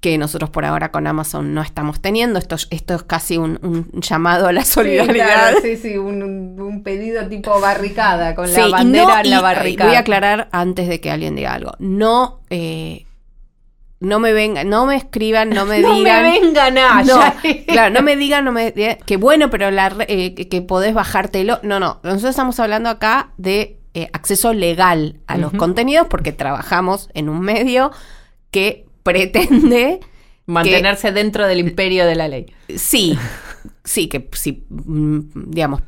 que 0.00 0.18
nosotros 0.18 0.50
por 0.50 0.64
ahora 0.64 0.90
con 0.90 1.06
Amazon 1.06 1.54
no 1.54 1.62
estamos 1.62 2.00
teniendo. 2.02 2.38
Esto, 2.38 2.56
esto 2.70 2.94
es 2.96 3.02
casi 3.04 3.38
un, 3.38 3.58
un 3.62 4.00
llamado 4.02 4.48
a 4.48 4.52
la 4.52 4.64
solidaridad. 4.64 5.24
Sí, 5.26 5.32
claro, 5.32 5.58
sí, 5.62 5.76
sí, 5.76 5.96
un, 5.96 6.82
pedido 6.84 7.26
tipo 7.28 7.58
barricada, 7.60 8.34
con 8.34 8.48
Sí, 8.48 8.60
la 8.60 8.68
bandera 8.68 9.06
no- 9.06 9.20
en 9.20 9.30
la 9.30 9.38
y- 9.38 9.42
barricada. 9.42 9.88
Voy 9.90 9.96
a 9.96 10.00
aclarar 10.00 10.48
antes 10.52 10.88
de 10.88 11.00
que 11.00 11.10
alguien 11.10 11.36
diga 11.36 11.54
algo. 11.54 11.72
No, 11.78 12.40
eh, 12.50 13.06
no 14.02 14.18
me 14.18 14.32
vengan, 14.32 14.68
no 14.68 14.84
me 14.86 14.96
escriban, 14.96 15.50
no 15.50 15.64
me 15.64 15.78
no 15.80 15.94
digan. 15.94 16.22
me 16.22 16.40
vengan 16.40 16.78
a 16.78 17.02
No, 17.04 17.20
claro, 17.66 17.94
no 17.94 18.02
me 18.02 18.16
digan, 18.16 18.44
no 18.44 18.52
me 18.52 18.72
digan 18.72 18.98
que 19.06 19.16
bueno, 19.16 19.48
pero 19.48 19.70
la, 19.70 19.94
eh, 20.08 20.34
que, 20.34 20.48
que 20.48 20.62
podés 20.62 20.92
bajártelo. 20.92 21.60
No, 21.62 21.80
no. 21.80 22.00
Nosotros 22.02 22.30
estamos 22.30 22.58
hablando 22.60 22.88
acá 22.88 23.32
de 23.38 23.78
eh, 23.94 24.08
acceso 24.12 24.52
legal 24.52 25.20
a 25.26 25.38
los 25.38 25.52
contenidos 25.52 26.06
porque 26.08 26.32
trabajamos 26.32 27.08
en 27.14 27.28
un 27.28 27.40
medio 27.40 27.92
que 28.50 28.86
pretende 29.02 30.00
Mantenerse 30.46 31.12
dentro 31.12 31.46
del 31.46 31.60
imperio 31.60 32.04
de 32.04 32.16
la 32.16 32.26
ley. 32.26 32.46
Sí, 32.74 33.16
sí, 33.84 34.08
que 34.08 34.28
si, 34.32 34.64
mm, 34.68 35.50
digamos, 35.50 35.82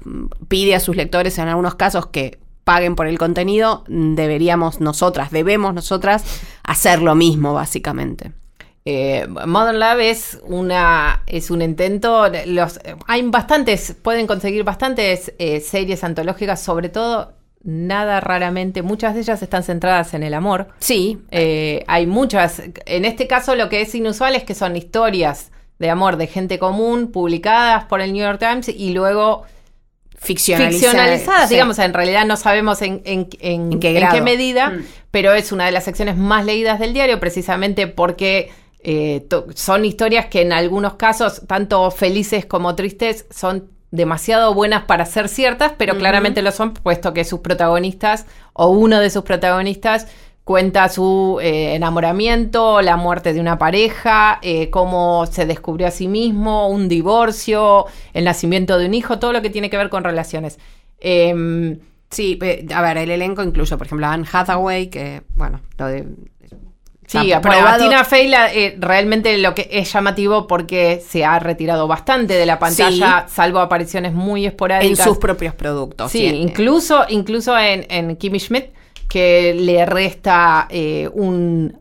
pide 0.48 0.74
a 0.74 0.81
sus 0.81 0.96
lectores 0.96 1.38
en 1.38 1.48
algunos 1.48 1.74
casos 1.74 2.07
que 2.07 2.38
paguen 2.64 2.96
por 2.96 3.07
el 3.07 3.18
contenido, 3.18 3.85
deberíamos 3.87 4.81
nosotras, 4.81 5.31
debemos 5.31 5.74
nosotras 5.74 6.24
hacer 6.62 7.03
lo 7.03 7.14
mismo, 7.14 7.55
básicamente. 7.55 8.33
Eh, 8.87 9.27
Modern 9.46 9.79
Lab 9.79 10.00
es 10.00 10.38
una 10.44 11.22
es 11.27 11.50
un 11.50 11.62
intento. 11.62 12.27
Los, 12.46 12.81
hay 13.07 13.22
bastantes, 13.22 13.96
pueden 14.03 14.27
conseguir 14.27 14.62
bastantes 14.64 15.33
eh, 15.38 15.61
series 15.61 16.05
antológicas, 16.05 16.62
sobre 16.62 16.90
todo 16.90 17.33
nada 17.62 18.20
raramente. 18.20 18.83
Muchas 18.83 19.14
de 19.14 19.20
ellas 19.20 19.42
están 19.42 19.62
centradas 19.62 20.12
en 20.12 20.22
el 20.22 20.35
amor. 20.35 20.68
Sí, 20.79 21.18
Eh, 21.31 21.83
hay 21.87 22.07
muchas. 22.07 22.62
En 22.85 23.05
este 23.07 23.27
caso, 23.27 23.55
lo 23.55 23.68
que 23.70 23.81
es 23.81 23.94
inusual 23.94 24.35
es 24.35 24.44
que 24.44 24.55
son 24.55 24.77
historias 24.77 25.50
de 25.79 25.90
amor 25.90 26.16
de 26.16 26.27
gente 26.27 26.59
común 26.59 27.11
publicadas 27.11 27.85
por 27.85 28.00
el 28.00 28.12
New 28.12 28.22
York 28.22 28.38
Times 28.38 28.68
y 28.68 28.92
luego 28.92 29.44
ficcionalizadas. 30.24 30.80
ficcionalizadas, 30.92 31.48
sí. 31.48 31.54
digamos, 31.54 31.78
en 31.78 31.92
realidad 31.94 32.24
no 32.26 32.37
sabemos 32.37 32.82
en, 32.82 33.02
en- 33.04 33.28
en- 33.40 33.72
¿En 33.72 33.80
qué 33.80 33.98
en 33.98 34.24
medida, 34.24 34.70
Mm. 34.70 34.84
pero 35.10 35.32
es 35.34 35.52
una 35.52 35.66
de 35.66 35.72
las 35.72 35.84
secciones 35.84 36.16
más 36.16 36.44
leídas 36.44 36.78
del 36.80 36.92
diario 36.94 37.20
precisamente 37.20 37.87
porque 37.87 38.50
eh, 38.87 39.26
son 39.54 39.84
historias 39.84 40.26
que 40.26 40.42
en 40.42 40.52
algunos 40.52 40.94
casos, 40.94 41.42
tanto 41.46 41.90
felices 41.90 42.44
como 42.44 42.74
tristes, 42.74 43.24
son 43.30 43.70
demasiado 43.90 44.52
buenas 44.54 44.84
para 44.84 45.06
ser 45.06 45.28
ciertas, 45.28 45.72
pero 45.78 45.96
claramente 45.96 46.42
lo 46.42 46.50
son, 46.50 46.74
puesto 46.74 47.14
que 47.14 47.24
sus 47.24 47.40
protagonistas 47.40 48.26
o 48.52 48.68
uno 48.68 48.98
de 49.00 49.08
sus 49.08 49.22
protagonistas 49.22 50.08
cuenta 50.44 50.88
su 50.90 51.38
eh, 51.42 51.74
enamoramiento, 51.74 52.83
la 52.83 52.96
muerte 52.96 53.33
de 53.33 53.40
una 53.40 53.57
pareja, 53.59 54.38
eh, 54.42 54.68
cómo 54.70 55.24
se 55.26 55.46
descubrió 55.46 55.87
a 55.87 55.90
sí 55.90 56.07
mismo, 56.07 56.68
un 56.68 56.88
divorcio, 56.88 57.87
el 58.12 58.24
nacimiento 58.24 58.76
de 58.78 58.87
un 58.87 58.94
hijo, 58.94 59.18
todo 59.18 59.33
lo 59.33 59.40
que 59.42 59.50
tiene 59.50 59.70
que 59.70 59.76
ver 59.78 59.88
con 59.88 60.04
relaciones. 60.04 60.59
Em, 61.00 61.78
Sí, 62.11 62.38
a 62.72 62.80
ver, 62.83 62.96
el 62.98 63.11
elenco 63.11 63.42
incluye, 63.42 63.76
por 63.76 63.87
ejemplo, 63.88 64.07
a 64.07 64.12
Anne 64.12 64.24
Hathaway, 64.30 64.87
que, 64.88 65.22
bueno, 65.35 65.61
lo 65.78 65.87
de... 65.87 66.07
sí, 67.09 67.33
bueno, 67.42 67.66
a 67.66 67.76
Tina 67.76 68.04
Fey 68.04 68.28
la- 68.28 68.52
eh, 68.54 68.76
realmente 68.78 69.37
lo 69.38 69.52
que 69.54 69.68
es 69.72 69.92
llamativo 69.92 70.46
porque 70.46 71.02
se 71.04 71.24
ha 71.24 71.40
retirado 71.40 71.88
bastante 71.88 72.35
de 72.35 72.46
la 72.46 72.61
pantalla, 72.61 73.26
salvo 73.28 73.59
apariciones 73.59 74.12
muy 74.12 74.44
en 74.44 74.50
esporádicas. 74.52 75.04
sus 75.04 75.18
propios 75.18 75.54
productos. 75.54 76.12
Sí, 76.12 76.24
incluso, 76.26 77.04
incluso 77.09 77.59
en, 77.59 77.85
en 77.90 78.14
Kimmy 78.16 78.38
Schmidt, 78.38 78.66
que 79.08 79.54
le 79.54 79.84
resta 79.86 80.66
eh, 80.70 81.08
un, 81.12 81.78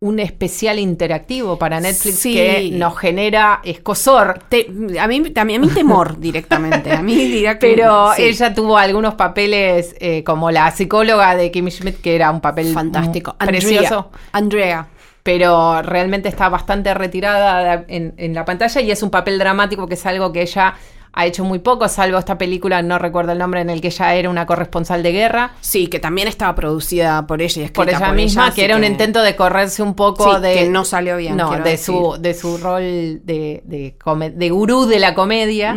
un 0.00 0.20
especial 0.20 0.78
interactivo 0.78 1.58
para 1.58 1.80
Netflix 1.80 2.18
Sí. 2.20 2.34
que 2.34 2.70
nos 2.72 2.96
genera 2.98 3.60
escosor. 3.64 4.40
te- 4.48 4.68
a 5.00 5.08
mí 5.08 5.30
también 5.30 5.62
a 5.62 5.66
mí 5.66 5.72
temor 5.72 6.18
directamente. 6.20 6.92
A 6.92 7.02
mí 7.02 7.14
directamente. 7.16 7.76
Pero 7.82 8.10
sí. 8.14 8.22
ella 8.22 8.54
tuvo 8.54 8.78
algunos 8.78 9.14
papeles 9.14 9.96
eh, 9.98 10.22
como 10.24 10.50
la 10.50 10.70
psicóloga 10.70 11.34
de 11.36 11.50
Kimmy 11.50 11.70
Schmidt, 11.70 12.00
que 12.00 12.14
era 12.14 12.30
un 12.30 12.40
papel 12.40 12.72
fantástico. 12.72 13.34
precioso. 13.38 14.10
Andrea. 14.32 14.78
Andrea. 14.80 14.88
pero 15.24 15.82
realmente 15.82 16.28
está 16.28 16.48
bastante 16.48 16.94
retirada 16.94 17.84
en, 17.88 18.14
en 18.16 18.34
la 18.34 18.44
pantalla 18.44 18.80
y 18.80 18.90
es 18.90 19.02
un 19.02 19.10
papel 19.10 19.38
dramático 19.38 19.86
que 19.86 19.94
es 19.94 20.06
algo 20.06 20.32
que 20.32 20.42
ella 20.42 20.74
ha 21.12 21.26
hecho 21.26 21.44
muy 21.44 21.58
poco, 21.58 21.88
salvo 21.88 22.18
esta 22.18 22.38
película, 22.38 22.82
no 22.82 22.98
recuerdo 22.98 23.32
el 23.32 23.38
nombre, 23.38 23.60
en 23.60 23.70
el 23.70 23.80
que 23.80 23.88
ella 23.88 24.14
era 24.14 24.30
una 24.30 24.46
corresponsal 24.46 25.02
de 25.02 25.12
guerra. 25.12 25.52
Sí, 25.60 25.88
que 25.88 25.98
también 25.98 26.28
estaba 26.28 26.54
producida 26.54 27.26
por 27.26 27.42
ella 27.42 27.62
y 27.62 27.64
escrita 27.64 27.84
por 27.84 27.88
ella 27.88 28.12
misma, 28.12 28.54
que 28.54 28.64
era 28.64 28.76
un 28.76 28.84
intento 28.84 29.22
de 29.22 29.36
correrse 29.36 29.82
un 29.82 29.94
poco 29.94 30.40
de... 30.40 30.54
que 30.54 30.68
no 30.68 30.84
salió 30.84 31.16
bien. 31.16 31.36
No, 31.36 31.50
de 31.58 31.76
su, 31.76 32.16
de 32.20 32.34
su 32.34 32.58
rol 32.58 32.82
de, 32.82 33.62
de, 33.64 33.94
de 34.34 34.50
gurú 34.50 34.86
de 34.86 34.98
la 34.98 35.14
comedia. 35.14 35.76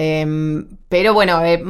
Em, 0.00 0.64
pero 0.88 1.12
bueno, 1.12 1.44
eh, 1.44 1.60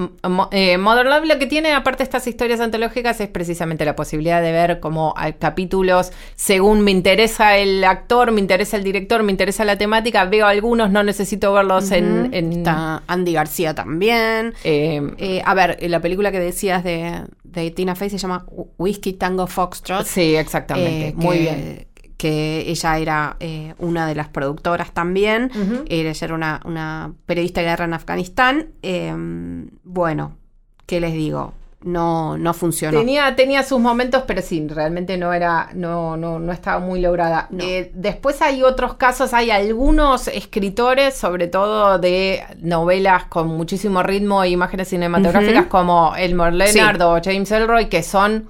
eh, 0.50 0.76
Modern 0.76 1.08
Love 1.08 1.24
lo 1.24 1.38
que 1.38 1.46
tiene, 1.46 1.72
aparte 1.72 2.00
de 2.00 2.04
estas 2.04 2.26
historias 2.26 2.60
antológicas, 2.60 3.18
es 3.22 3.28
precisamente 3.28 3.86
la 3.86 3.96
posibilidad 3.96 4.42
de 4.42 4.52
ver 4.52 4.80
como 4.80 5.14
capítulos 5.38 6.12
según 6.36 6.82
me 6.82 6.90
interesa 6.90 7.56
el 7.56 7.82
actor, 7.84 8.30
me 8.30 8.42
interesa 8.42 8.76
el 8.76 8.84
director, 8.84 9.22
me 9.22 9.32
interesa 9.32 9.64
la 9.64 9.78
temática. 9.78 10.26
Veo 10.26 10.44
algunos, 10.44 10.90
no 10.90 11.02
necesito 11.04 11.54
verlos 11.54 11.90
en, 11.90 12.34
Está 12.34 13.02
Andy 13.06 13.32
García 13.32 13.74
también. 13.74 14.52
Em, 14.62 15.14
eh, 15.16 15.40
a 15.42 15.54
ver, 15.54 15.78
la 15.88 16.00
película 16.00 16.30
que 16.30 16.38
decías 16.38 16.84
de, 16.84 17.22
de 17.44 17.70
Tina 17.70 17.94
Fey 17.94 18.10
se 18.10 18.18
llama 18.18 18.44
Whiskey 18.76 19.14
Tango 19.14 19.46
Foxtrot. 19.46 20.04
Sí, 20.04 20.36
exactamente. 20.36 21.14
Muy 21.16 21.38
bien 21.38 21.88
que 22.18 22.64
ella 22.68 22.98
era 22.98 23.36
eh, 23.38 23.74
una 23.78 24.06
de 24.06 24.16
las 24.16 24.28
productoras 24.28 24.92
también, 24.92 25.50
ella 25.88 26.12
era 26.20 26.34
una, 26.34 26.60
una, 26.64 27.12
periodista 27.26 27.60
de 27.60 27.68
guerra 27.68 27.84
en 27.84 27.94
Afganistán. 27.94 28.66
Em, 28.82 29.70
bueno, 29.84 30.36
¿qué 30.84 31.00
les 31.00 31.12
digo? 31.12 31.54
No, 31.84 32.36
no 32.36 32.54
funcionó. 32.54 32.98
Tenía, 32.98 33.36
tenía 33.36 33.62
sus 33.62 33.78
momentos, 33.78 34.24
pero 34.26 34.42
sí, 34.42 34.66
realmente 34.68 35.16
no 35.16 35.32
era, 35.32 35.70
no, 35.74 36.16
no, 36.16 36.40
no 36.40 36.52
estaba 36.52 36.80
muy 36.80 37.00
lograda. 37.00 37.48
Eh, 37.56 37.92
después 37.94 38.42
hay 38.42 38.64
otros 38.64 38.94
casos, 38.94 39.32
hay 39.32 39.52
algunos 39.52 40.26
escritores, 40.26 41.14
sobre 41.14 41.46
todo 41.46 42.00
de 42.00 42.42
novelas 42.58 43.26
con 43.26 43.46
muchísimo 43.46 44.02
ritmo 44.02 44.42
e 44.42 44.48
imágenes 44.48 44.88
cinematográficas, 44.88 45.66
como 45.66 46.16
Elmore 46.16 46.56
Leonard 46.56 47.00
o 47.00 47.20
James 47.22 47.50
Elroy, 47.52 47.86
que 47.88 48.02
son 48.02 48.48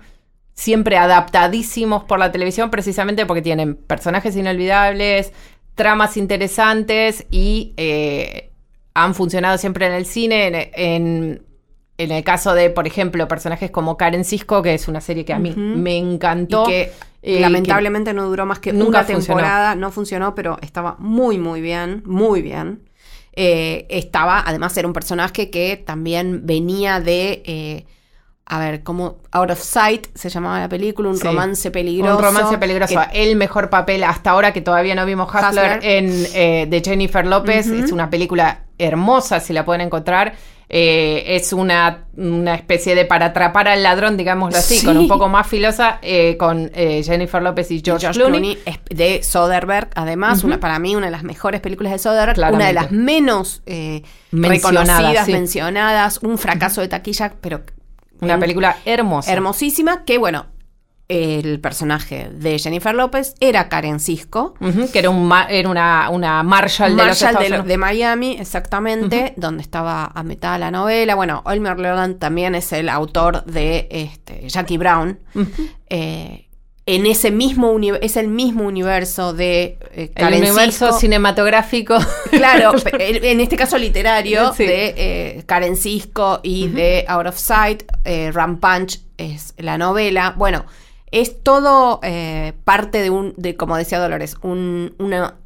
siempre 0.58 0.96
adaptadísimos 0.96 2.02
por 2.02 2.18
la 2.18 2.32
televisión 2.32 2.68
precisamente 2.68 3.26
porque 3.26 3.42
tienen 3.42 3.76
personajes 3.76 4.34
inolvidables, 4.34 5.32
tramas 5.76 6.16
interesantes 6.16 7.26
y 7.30 7.74
eh, 7.76 8.50
han 8.92 9.14
funcionado 9.14 9.56
siempre 9.56 9.86
en 9.86 9.92
el 9.92 10.04
cine. 10.04 10.72
En, 10.74 11.44
el 11.96 12.24
caso 12.24 12.54
de, 12.54 12.70
por 12.70 12.88
ejemplo, 12.88 13.28
personajes 13.28 13.70
como 13.70 13.96
Karen 13.96 14.24
Cisco, 14.24 14.60
que 14.60 14.74
es 14.74 14.88
una 14.88 15.00
serie 15.00 15.24
que 15.24 15.32
a 15.32 15.38
mí 15.38 15.54
me 15.56 15.96
encantó. 15.96 16.64
que 16.64 16.92
eh, 17.22 17.38
lamentablemente 17.38 18.12
no 18.12 18.28
duró 18.28 18.44
más 18.44 18.58
que 18.58 18.72
nunca 18.72 18.88
una 18.88 19.06
temporada, 19.06 19.76
no 19.76 19.92
funcionó, 19.92 20.34
pero 20.34 20.58
estaba 20.60 20.96
muy, 20.98 21.38
muy 21.38 21.60
bien, 21.60 22.02
muy 22.04 22.42
bien. 22.42 22.82
Eh, 23.32 23.86
estaba, 23.90 24.42
además 24.44 24.76
era 24.76 24.88
un 24.88 24.94
personaje 24.94 25.50
que 25.50 25.76
también 25.76 26.46
venía 26.46 26.98
de 26.98 27.86
a 28.50 28.58
ver, 28.58 28.82
como 28.82 29.18
Out 29.30 29.50
of 29.50 29.60
Sight 29.60 30.06
se 30.14 30.30
llamaba 30.30 30.58
la 30.58 30.70
película, 30.70 31.10
un 31.10 31.20
romance 31.20 31.70
peligroso. 31.70 32.16
Un 32.16 32.22
romance 32.22 32.56
peligroso. 32.56 32.98
el 33.12 33.36
mejor 33.36 33.68
papel 33.68 34.02
hasta 34.02 34.30
ahora 34.30 34.54
que 34.54 34.62
todavía 34.62 34.94
no 34.94 35.04
vimos 35.04 35.28
Hustler, 35.32 35.80
en 35.82 36.26
eh, 36.32 36.66
de 36.66 36.80
Jennifer 36.80 37.26
López. 37.26 37.66
Es 37.66 37.92
una 37.92 38.08
película 38.08 38.62
hermosa, 38.78 39.40
si 39.40 39.52
la 39.52 39.66
pueden 39.66 39.82
encontrar. 39.82 40.32
Eh, 40.70 41.36
es 41.36 41.52
una, 41.52 42.04
una, 42.16 42.54
especie 42.54 42.94
de 42.94 43.04
para 43.04 43.26
atrapar 43.26 43.68
al 43.68 43.82
ladrón, 43.82 44.16
digámoslo 44.16 44.58
así, 44.58 44.82
con 44.84 44.96
un 44.96 45.08
poco 45.08 45.28
más 45.28 45.46
filosa, 45.46 45.98
eh, 46.00 46.38
con 46.38 46.70
Jennifer 46.72 47.42
López 47.42 47.70
y 47.70 47.82
George, 47.84 48.08
Clooney. 48.12 48.58
De 48.88 49.22
Soderbergh, 49.22 49.90
además, 49.94 50.42
una, 50.42 50.58
para 50.58 50.78
mí 50.78 50.96
una 50.96 51.06
de 51.06 51.12
las 51.12 51.22
mejores 51.22 51.60
películas 51.60 51.92
de 51.92 51.98
Soderbergh, 51.98 52.54
una 52.54 52.68
de 52.68 52.72
las 52.72 52.90
menos 52.92 53.62
reconocidas, 54.32 55.28
mencionadas, 55.28 56.20
un 56.22 56.38
fracaso 56.38 56.80
de 56.80 56.88
taquilla, 56.88 57.34
pero 57.42 57.60
una 58.20 58.38
película 58.38 58.76
hermosa. 58.84 59.32
Hermosísima, 59.32 60.04
que 60.04 60.18
bueno, 60.18 60.46
el 61.08 61.58
personaje 61.60 62.28
de 62.30 62.58
Jennifer 62.58 62.94
López 62.94 63.34
era 63.40 63.68
Karen 63.68 63.98
Cisco. 63.98 64.54
que 64.92 64.98
era, 64.98 65.10
un 65.10 65.32
era 65.48 65.68
una, 65.68 66.10
una 66.10 66.42
Marshall, 66.42 66.96
de, 66.96 67.06
los 67.50 67.66
de, 67.66 67.78
Miami, 67.78 68.36
exactamente, 68.38 69.32
donde 69.36 69.62
estaba 69.62 70.10
ambientada 70.14 70.58
la 70.58 70.70
novela. 70.70 71.14
Bueno, 71.14 71.42
Olmer 71.46 71.78
Leland 71.78 72.18
también 72.18 72.54
es 72.54 72.72
el 72.72 72.88
autor 72.88 73.44
de 73.44 73.88
este, 73.90 74.48
Jackie 74.48 74.76
Brown 74.76 75.18
en 76.88 77.04
ese 77.04 77.30
mismo 77.30 77.70
universo, 77.70 78.02
es 78.02 78.16
el 78.16 78.28
mismo 78.28 78.64
universo 78.64 79.34
de 79.34 79.78
eh, 79.92 80.10
El 80.14 80.34
universo 80.38 80.98
cinematográfico. 80.98 81.98
Claro, 82.30 82.72
en 82.98 83.40
este 83.40 83.56
caso 83.56 83.76
literario, 83.76 84.52
de 84.52 84.94
eh, 84.96 85.42
Karen 85.44 85.76
Cisco 85.76 86.40
y 86.42 86.68
de 86.68 87.04
Out 87.06 87.26
of 87.26 87.38
Sight. 87.38 87.82
Eh, 88.04 88.32
Punch 88.60 89.00
es 89.18 89.54
la 89.58 89.76
novela. 89.76 90.34
Bueno, 90.36 90.64
es 91.10 91.42
todo 91.42 92.00
eh, 92.02 92.52
parte 92.64 93.00
de 93.02 93.10
un, 93.10 93.34
de, 93.36 93.56
como 93.56 93.76
decía 93.76 93.98
Dolores, 93.98 94.36
un, 94.42 94.94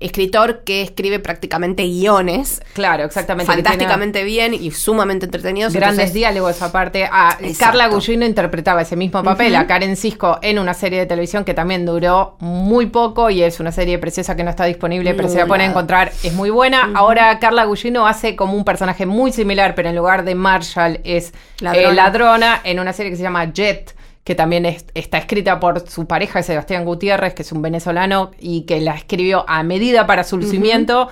escritor 0.01 0.65
que 0.65 0.83
escribe 0.83 1.19
prácticamente 1.19 1.85
guiones. 1.85 2.63
Claro, 2.75 3.05
exactamente. 3.05 3.53
Fantásticamente 3.53 4.25
bien 4.25 4.55
y 4.55 4.71
sumamente 4.73 5.27
entretenidos. 5.27 5.73
Grandes 5.73 6.13
diálogos 6.13 6.63
aparte. 6.63 7.09
Ah, 7.11 7.39
Carla 7.59 7.89
Gugino 7.89 8.27
interpretaba 8.27 8.83
ese 8.83 8.97
mismo 8.97 9.23
papel, 9.23 9.55
a 9.55 9.67
Karen 9.67 9.97
Cisco, 9.97 10.39
en 10.43 10.59
una 10.59 10.75
serie 10.75 10.99
de 10.99 11.07
televisión 11.07 11.45
que 11.45 11.55
también 11.55 11.87
duró 11.87 12.37
muy 12.41 12.87
poco 12.87 13.31
y 13.31 13.43
es 13.43 13.61
una 13.61 13.73
serie 13.73 13.99
preciosa 13.99 14.37
que 14.37 14.45
no 14.45 14.51
está 14.51 14.65
disponible, 14.65 15.15
pero 15.15 15.29
se 15.29 15.39
la 15.39 15.47
pueden 15.47 15.71
encontrar, 15.71 16.13
es 16.23 16.33
muy 16.33 16.51
buena. 16.51 16.91
Ahora 16.95 17.39
Carla 17.39 17.65
Gugino 17.65 18.07
hace 18.07 18.37
como 18.37 18.55
un 18.55 18.65
personaje 18.65 19.07
muy 19.07 19.33
similar, 19.33 19.75
pero 19.75 19.89
en 19.89 19.97
lugar 19.97 20.25
de 20.25 20.35
Marshall 20.35 21.01
es 21.05 21.33
eh, 21.61 21.93
ladrona 21.93 22.61
en 22.65 22.81
una 22.81 22.93
serie 22.93 23.11
que 23.11 23.17
se 23.17 23.23
llama 23.23 23.53
Jet 23.53 23.95
que 24.25 24.35
también 24.35 24.65
está 24.67 25.19
escrita 25.19 25.59
por 25.59 25.89
su 25.89 26.07
pareja, 26.07 26.43
Sebastián 26.43 26.85
Gutiérrez, 26.85 27.35
que 27.35 27.43
es 27.43 27.53
un 27.53 27.63
venezolano 27.63 28.31
y 28.39 28.63
que 28.63 28.81
la 28.81 28.95
escribió 28.95 29.45
a 29.49 29.63
medida 29.63 30.07
para 30.07 30.23
su 30.23 30.37
lucimiento. 30.37 31.09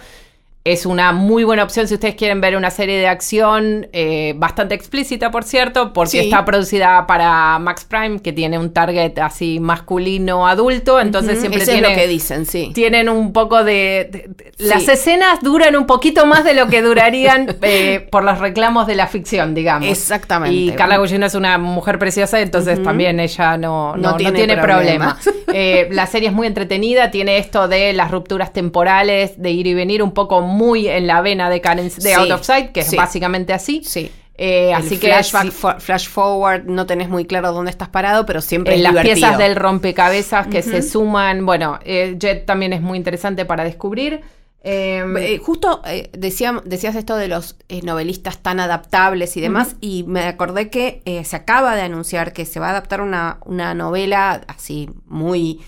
Es 0.62 0.85
una 0.85 1.12
muy 1.12 1.44
buena 1.44 1.64
opción 1.64 1.88
si 1.88 1.94
ustedes 1.94 2.16
quieren 2.16 2.42
ver 2.42 2.55
una 2.55 2.70
serie 2.70 2.99
de 2.99 3.09
acción 3.09 3.88
eh, 3.94 4.35
bastante 4.37 4.75
explícita, 4.75 5.31
por 5.31 5.44
cierto, 5.44 5.94
porque 5.94 6.20
está 6.20 6.44
producida 6.44 7.07
para 7.07 7.59
Max 7.59 7.87
Prime, 7.88 8.20
que 8.20 8.35
tiene 8.35 8.59
un 8.59 8.70
target 8.70 9.18
así 9.20 9.59
masculino 9.59 10.46
adulto, 10.46 11.01
entonces 11.01 11.40
siempre 11.40 11.64
tiene, 11.64 11.88
lo 11.88 11.94
que 11.94 12.07
dicen, 12.07 12.44
sí. 12.44 12.73
Tienen 12.75 13.09
un 13.09 13.33
poco 13.33 13.64
de... 13.64 14.29
Las 14.59 14.87
escenas 14.87 15.40
duran 15.40 15.77
un 15.77 15.87
poquito 15.87 16.27
más 16.27 16.44
de 16.44 16.53
lo 16.53 16.66
que 16.66 16.83
durarían 16.83 17.57
eh, 17.62 18.07
por 18.11 18.23
los 18.23 18.38
reclamos 18.38 18.87
de 18.87 18.96
la 18.96 19.07
ficción, 19.07 19.55
digamos. 19.55 19.88
Exactamente. 19.88 20.55
Y 20.55 20.73
Carla 20.73 20.99
Gugino 20.99 21.25
es 21.25 21.35
una 21.35 21.57
mujer 21.57 21.99
preciosa, 21.99 22.38
entonces 22.38 22.83
también 22.83 23.18
ella 23.18 23.57
no, 23.57 23.96
no, 23.96 24.14
tiene, 24.16 24.59
problema. 24.59 25.18
Eh, 25.53 25.88
la 25.90 26.07
serie 26.07 26.29
es 26.29 26.35
muy 26.35 26.46
entretenida, 26.46 27.11
tiene 27.11 27.38
esto 27.38 27.66
de 27.66 27.92
las 27.92 28.12
rupturas 28.12 28.53
temporales, 28.53 29.33
de 29.37 29.51
ir 29.51 29.66
y 29.66 29.75
venir 29.75 30.01
un 30.01 30.12
poco 30.12 30.42
muy 30.42 30.60
en 30.88 31.07
la 31.07 31.20
vena 31.23 31.49
de, 31.51 31.61
de 31.61 32.14
Out 32.14 32.31
of 32.31 32.42
Sight, 32.42 32.73
que 32.73 32.81
es 32.81 32.94
básicamente 32.94 33.53
así. 33.53 33.83
Sí. 33.85 34.11
Eh, 34.42 34.73
así 34.73 34.96
que 34.96 35.12
flash 35.23 36.09
forward, 36.09 36.64
no 36.64 36.87
tenés 36.87 37.11
muy 37.11 37.27
claro 37.27 37.53
dónde 37.53 37.70
estás 37.70 37.90
parado, 37.90 38.25
pero 38.25 38.40
siempre 38.40 38.75
en 38.75 38.83
las 38.83 38.94
piezas 39.03 39.37
del 39.37 39.55
rompecabezas 39.55 40.46
que 40.46 40.62
se 40.62 40.81
suman. 40.81 41.44
Bueno, 41.44 41.79
eh, 41.85 42.16
Jet 42.18 42.46
también 42.46 42.73
es 42.73 42.81
muy 42.81 42.96
interesante 42.96 43.44
para 43.44 43.64
descubrir. 43.64 44.23
Em, 44.62 45.14
eh, 45.18 45.38
justo 45.38 45.83
decías 46.12 46.94
esto 46.94 47.16
de 47.16 47.29
los 47.29 47.57
novelistas 47.83 48.38
tan 48.38 48.61
adaptables 48.61 49.37
y 49.37 49.42
demás, 49.42 49.77
y 49.83 50.05
me 50.05 50.23
acordé 50.23 50.70
que 50.70 51.03
se 51.23 51.37
acaba 51.37 51.77
de 51.77 51.83
anunciar 51.83 52.33
que 52.33 52.46
se 52.46 52.61
va 52.61 52.68
a 52.68 52.70
adaptar 52.70 53.03
una, 53.03 53.40
una 53.44 53.75
novela 53.75 54.40
así 54.49 54.88
muy 55.07 55.61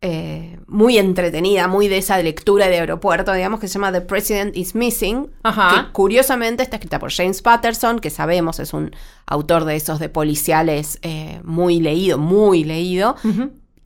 eh, 0.00 0.60
muy 0.68 0.96
entretenida, 0.96 1.66
muy 1.66 1.88
de 1.88 1.98
esa 1.98 2.18
lectura 2.18 2.68
de 2.68 2.78
aeropuerto, 2.78 3.32
digamos, 3.32 3.58
que 3.58 3.66
se 3.66 3.74
llama 3.74 3.90
The 3.90 4.02
President 4.02 4.56
is 4.56 4.76
Missing, 4.76 5.28
que 5.42 5.92
curiosamente 5.92 6.62
está 6.62 6.76
escrita 6.76 7.00
por 7.00 7.10
James 7.12 7.42
Patterson, 7.42 7.98
que 7.98 8.10
sabemos 8.10 8.60
es 8.60 8.72
un 8.72 8.94
autor 9.26 9.64
de 9.64 9.74
esos 9.74 9.98
de 9.98 10.08
policiales 10.08 11.00
eh, 11.02 11.40
muy 11.42 11.80
leído, 11.80 12.16
muy 12.16 12.62
leído, 12.62 13.16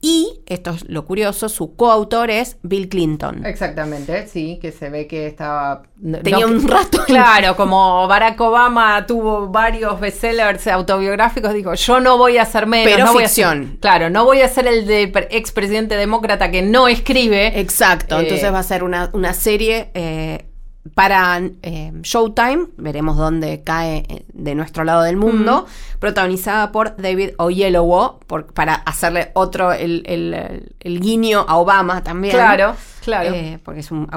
y, 0.05 0.41
esto 0.47 0.71
es 0.71 0.89
lo 0.89 1.05
curioso, 1.05 1.47
su 1.47 1.77
coautor 1.77 2.29
es 2.29 2.57
Bill 2.61 2.89
Clinton. 2.89 3.45
Exactamente, 3.45 4.27
sí, 4.27 4.59
que 4.61 4.73
se 4.73 4.89
ve 4.89 5.07
que 5.07 5.27
estaba... 5.27 5.83
Tenía 6.21 6.45
un 6.45 6.67
rato. 6.67 7.05
Claro, 7.05 7.55
como 7.55 8.05
Barack 8.05 8.41
Obama 8.41 9.05
tuvo 9.05 9.47
varios 9.47 9.97
bestsellers 10.01 10.67
autobiográficos, 10.67 11.53
dijo, 11.53 11.73
yo 11.75 12.01
no 12.01 12.17
voy 12.17 12.37
a 12.37 12.41
hacer 12.41 12.67
menos. 12.67 12.91
Pero 12.91 13.05
no 13.05 13.13
ficción. 13.13 13.61
Voy 13.61 13.75
a 13.77 13.79
claro, 13.79 14.09
no 14.09 14.25
voy 14.25 14.41
a 14.41 14.49
ser 14.49 14.67
el 14.67 14.85
de 14.85 15.03
expresidente 15.31 15.95
demócrata 15.95 16.51
que 16.51 16.61
no 16.61 16.89
escribe. 16.89 17.57
Exacto, 17.57 18.19
entonces 18.19 18.43
eh, 18.45 18.51
va 18.51 18.59
a 18.59 18.63
ser 18.63 18.83
una, 18.83 19.09
una 19.13 19.33
serie... 19.33 19.89
Eh, 19.93 20.49
para 20.95 21.41
eh, 21.61 21.93
Showtime, 22.01 22.67
veremos 22.75 23.15
dónde 23.17 23.63
cae 23.63 24.05
eh, 24.09 24.25
de 24.33 24.53
nuestro 24.53 24.83
lado 24.83 25.03
del 25.03 25.15
mundo, 25.15 25.65
protagonizada 25.99 26.73
por 26.73 26.97
David 26.97 27.31
Oyelowo, 27.37 28.19
para 28.53 28.75
hacerle 28.75 29.31
otro, 29.33 29.71
el, 29.71 30.67
guiño 30.83 31.45
a 31.47 31.57
Obama 31.57 32.03
también. 32.03 32.35
Claro, 32.35 32.75
claro. 33.01 33.33
Eh, 33.33 33.59
porque 33.63 33.79
es 33.79 33.91
un 33.91 34.09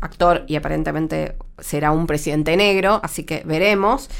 actor 0.00 0.44
y 0.48 0.56
aparentemente 0.56 1.36
será 1.58 1.92
un 1.92 2.08
presidente 2.08 2.56
negro, 2.56 3.00
así 3.02 3.22
que 3.22 3.42
veremos. 3.44 4.10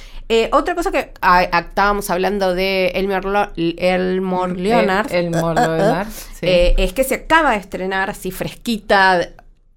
Otra 0.52 0.74
cosa 0.74 0.90
que 0.90 1.12
ah, 1.20 1.42
estábamos 1.42 2.08
hablando 2.08 2.54
de 2.54 2.86
Elmer, 2.94 3.24
Lo- 3.24 3.50
Elmore 3.56 4.54
Leonard, 4.54 5.12
El, 5.12 5.26
Elmore 5.34 5.60
Leonard, 5.60 6.08
sí. 6.08 6.46
es 6.46 6.92
que 6.92 7.04
se 7.04 7.16
acaba 7.16 7.50
de 7.50 7.58
estrenar 7.58 8.10
así 8.10 8.30
fresquita 8.30 9.28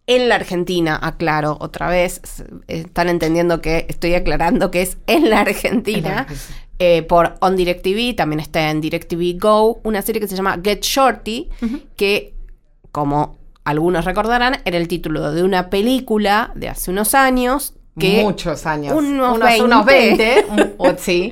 en 0.08 0.30
la 0.30 0.36
Argentina, 0.36 0.98
aclaro 1.02 1.58
otra 1.60 1.90
vez. 1.90 2.22
Están 2.68 3.10
entendiendo 3.10 3.62
que 3.62 3.86
estoy 3.90 4.16
aclarando 4.16 4.72
que 4.72 4.82
es 4.82 4.98
en 5.08 5.24
la 5.24 5.28
En 5.28 5.30
la 5.30 5.40
Argentina. 5.42 6.28
Eh, 6.80 7.02
por 7.04 7.36
On 7.42 7.56
DirecTV, 7.56 8.16
también 8.16 8.40
está 8.40 8.70
en 8.70 8.82
DirecTV 8.82 9.40
Go, 9.40 9.80
una 9.84 10.02
serie 10.04 10.22
que 10.22 10.28
se 10.28 10.36
llama 10.36 10.60
Get 10.64 10.82
Shorty, 10.84 11.50
que, 11.96 12.34
como 12.92 13.38
algunos 13.64 14.06
recordarán, 14.06 14.58
era 14.64 14.78
el 14.78 14.88
título 14.88 15.32
de 15.34 15.44
una 15.44 15.70
película 15.72 16.52
de 16.56 16.70
hace 16.70 16.92
unos 16.92 17.14
años 17.16 17.74
que 18.00 18.22
Muchos 18.24 18.68
años. 18.68 18.94
unos 18.96 19.40
unos 19.60 19.86
20. 19.86 20.46
20. 20.46 20.46
un- 20.52 20.74
o- 20.78 20.96
sí. 21.00 21.32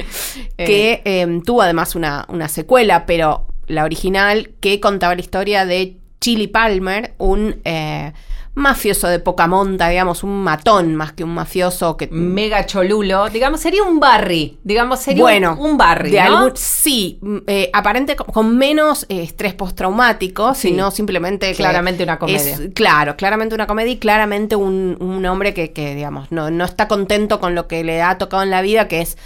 Que 0.57 1.01
eh, 1.05 1.41
tuvo 1.45 1.61
además 1.61 1.93
una, 1.95 2.25
una 2.27 2.49
secuela, 2.49 3.05
pero 3.05 3.45
la 3.67 3.83
original 3.83 4.49
que 4.59 4.79
contaba 4.79 5.13
la 5.13 5.21
historia 5.21 5.63
de 5.65 5.97
Chili 6.19 6.47
Palmer, 6.47 7.13
un 7.19 7.61
eh, 7.65 8.13
mafioso 8.55 9.07
de 9.09 9.19
poca 9.19 9.47
monta, 9.47 9.89
digamos, 9.89 10.23
un 10.23 10.41
matón 10.43 10.95
más 10.95 11.11
que 11.11 11.23
un 11.25 11.33
mafioso 11.33 11.97
que... 11.97 12.07
mega 12.07 12.65
cholulo. 12.65 13.29
Digamos, 13.29 13.59
sería 13.59 13.83
un 13.83 13.99
Barry. 13.99 14.57
Digamos, 14.63 15.01
sería 15.01 15.21
bueno, 15.23 15.57
un, 15.59 15.71
un 15.71 15.77
Barry. 15.77 16.09
de 16.11 16.23
¿no? 16.23 16.37
algún- 16.37 16.51
sí, 16.55 17.19
mm, 17.21 17.37
eh, 17.47 17.69
aparente 17.73 18.15
con, 18.15 18.57
menos 18.57 19.05
eh, 19.09 19.21
estrés 19.23 19.53
postraumático, 19.53 20.53
Sí. 20.55 20.69
sino 20.69 20.89
simplemente 20.91 21.53
Claramente 21.53 22.03
una 22.03 22.17
comedia. 22.17 22.39
es- 22.55 22.61
claro, 22.73 23.15
claramente 23.17 23.53
una 23.55 23.67
comedia 23.67 23.91
y 23.91 23.97
claramente 23.99 24.55
un, 24.55 24.97
un 25.01 25.25
hombre 25.25 25.53
que, 25.53 25.73
que, 25.73 25.93
digamos, 25.93 26.31
no, 26.31 26.49
no 26.49 26.63
está 26.65 26.87
contento 26.87 27.39
con 27.41 27.55
lo 27.55 27.67
que 27.67 27.83
le 27.83 28.01
ha 28.01 28.17
tocado 28.17 28.41
en 28.41 28.49
la 28.51 28.61
vida, 28.61 28.87
que 28.87 29.01
es 29.01 29.17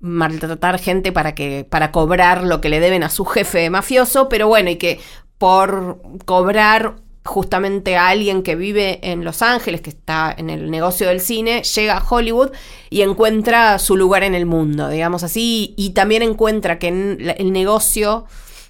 maltratar 0.00 0.78
gente 0.78 1.12
para 1.12 1.34
que 1.34 1.66
para 1.68 1.90
cobrar 1.92 2.42
lo 2.44 2.60
que 2.60 2.68
le 2.68 2.80
deben 2.80 3.02
a 3.02 3.10
su 3.10 3.24
jefe 3.24 3.68
mafioso, 3.68 4.28
pero 4.28 4.46
bueno, 4.48 4.70
y 4.70 4.76
que 4.76 5.00
por 5.38 6.00
cobrar 6.24 6.94
justamente 7.28 7.96
a 7.96 8.08
alguien 8.08 8.42
que 8.42 8.56
vive 8.56 8.98
en 9.02 9.22
Los 9.24 9.42
Ángeles, 9.42 9.80
que 9.82 9.90
está 9.90 10.34
en 10.36 10.50
el 10.50 10.70
negocio 10.70 11.08
del 11.08 11.20
cine, 11.20 11.62
llega 11.62 11.98
a 11.98 12.04
Hollywood 12.08 12.50
y 12.90 13.02
encuentra 13.02 13.78
su 13.78 13.96
lugar 13.96 14.22
en 14.24 14.34
el 14.34 14.46
mundo, 14.46 14.88
digamos 14.88 15.22
así, 15.22 15.74
y 15.76 15.90
también 15.90 16.22
encuentra 16.22 16.78
que 16.78 16.88
en 16.88 17.34
el 17.38 17.52
negocio 17.52 18.24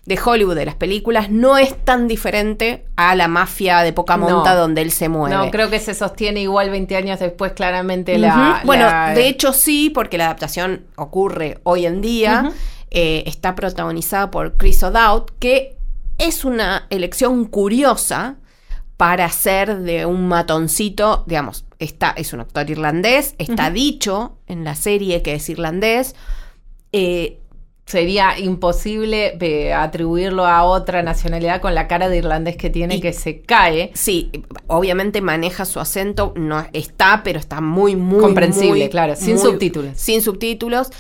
de 0.06 0.18
Hollywood, 0.24 0.56
de 0.56 0.64
las 0.64 0.74
películas, 0.74 1.30
no 1.30 1.58
es 1.58 1.76
tan 1.84 2.08
diferente 2.08 2.86
a 2.96 3.14
la 3.14 3.28
mafia 3.28 3.80
de 3.82 3.92
poca 3.92 4.16
No. 4.16 4.28
monta 4.28 4.54
donde 4.54 4.80
él 4.82 4.90
se 4.90 5.08
mueve. 5.10 5.36
No, 5.36 5.50
creo 5.50 5.68
que 5.70 5.78
se 5.80 5.92
sostiene 5.94 6.40
igual 6.40 6.70
20 6.70 6.96
años 6.96 7.20
después, 7.20 7.52
claramente 7.52 8.16
la. 8.18 8.62
Bueno, 8.64 8.86
la- 8.86 9.12
de 9.14 9.28
hecho 9.28 9.52
sí, 9.52 9.90
porque 9.90 10.16
la 10.18 10.24
adaptación 10.24 10.86
ocurre 10.96 11.58
hoy 11.62 11.84
en 11.86 12.00
día. 12.00 12.52
Eh, 12.90 13.22
está 13.26 13.54
protagonizada 13.54 14.30
por 14.30 14.56
Chris 14.56 14.82
O'Dowd, 14.82 15.26
que 15.38 15.76
es 16.16 16.44
una 16.46 16.86
elección 16.88 17.44
curiosa 17.44 18.36
para 18.98 19.30
ser 19.30 19.78
de 19.78 20.04
un 20.04 20.28
matoncito, 20.28 21.24
digamos, 21.26 21.64
está, 21.78 22.10
es 22.10 22.32
un 22.34 22.40
actor 22.40 22.68
irlandés, 22.68 23.34
está 23.38 23.70
dicho 23.70 24.36
en 24.46 24.64
la 24.64 24.74
serie 24.74 25.22
que 25.22 25.34
es 25.34 25.48
irlandés. 25.48 26.14
eh, 26.92 27.38
Sería 27.86 28.38
imposible 28.38 29.38
eh, 29.40 29.72
atribuirlo 29.72 30.44
a 30.44 30.62
otra 30.64 31.02
nacionalidad 31.02 31.62
con 31.62 31.74
la 31.74 31.88
cara 31.88 32.10
de 32.10 32.18
irlandés 32.18 32.58
que 32.58 32.68
tiene 32.68 32.96
Y- 32.96 33.00
que 33.00 33.14
se 33.14 33.40
cae. 33.40 33.92
sí, 33.94 34.30
obviamente 34.66 35.22
maneja 35.22 35.64
su 35.64 35.80
acento, 35.80 36.34
no 36.36 36.66
está, 36.74 37.22
pero 37.24 37.38
está 37.38 37.62
muy, 37.62 37.96
muy 37.96 38.20
Comprensible, 38.20 38.80
muy, 38.84 38.88
claro, 38.90 39.16
sin 39.16 39.36
muy- 39.36 39.42
subtítulos. 39.42 39.92
Sin 39.96 40.20
subtítulos. 40.20 40.90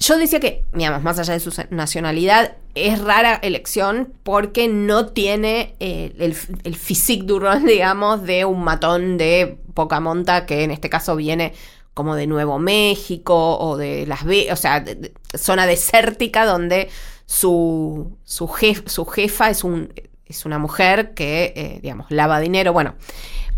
Yo 0.00 0.18
decía 0.18 0.40
que, 0.40 0.64
digamos, 0.72 1.02
más 1.02 1.18
allá 1.18 1.32
de 1.34 1.40
su 1.40 1.50
nacionalidad, 1.70 2.56
es 2.74 3.00
rara 3.00 3.34
elección 3.42 4.12
porque 4.22 4.68
no 4.68 5.06
tiene 5.06 5.74
eh, 5.80 6.12
el, 6.18 6.36
el 6.64 6.74
physique 6.76 7.24
du 7.24 7.38
rol, 7.38 7.64
digamos, 7.66 8.22
de 8.24 8.44
un 8.44 8.64
matón 8.64 9.16
de 9.16 9.58
poca 9.74 10.00
monta 10.00 10.46
que 10.46 10.64
en 10.64 10.70
este 10.70 10.90
caso 10.90 11.16
viene 11.16 11.54
como 11.94 12.16
de 12.16 12.26
Nuevo 12.26 12.58
México 12.58 13.56
o 13.58 13.76
de 13.76 14.04
Las 14.06 14.24
o 14.50 14.56
sea, 14.56 14.80
de- 14.80 15.12
zona 15.32 15.64
desértica 15.66 16.44
donde 16.44 16.88
su, 17.24 18.16
su, 18.24 18.50
su 18.86 19.06
jefa 19.06 19.48
es, 19.50 19.62
un, 19.64 19.92
es 20.26 20.44
una 20.44 20.58
mujer 20.58 21.14
que, 21.14 21.52
eh, 21.56 21.78
digamos, 21.82 22.06
lava 22.10 22.40
dinero. 22.40 22.72
Bueno, 22.72 22.96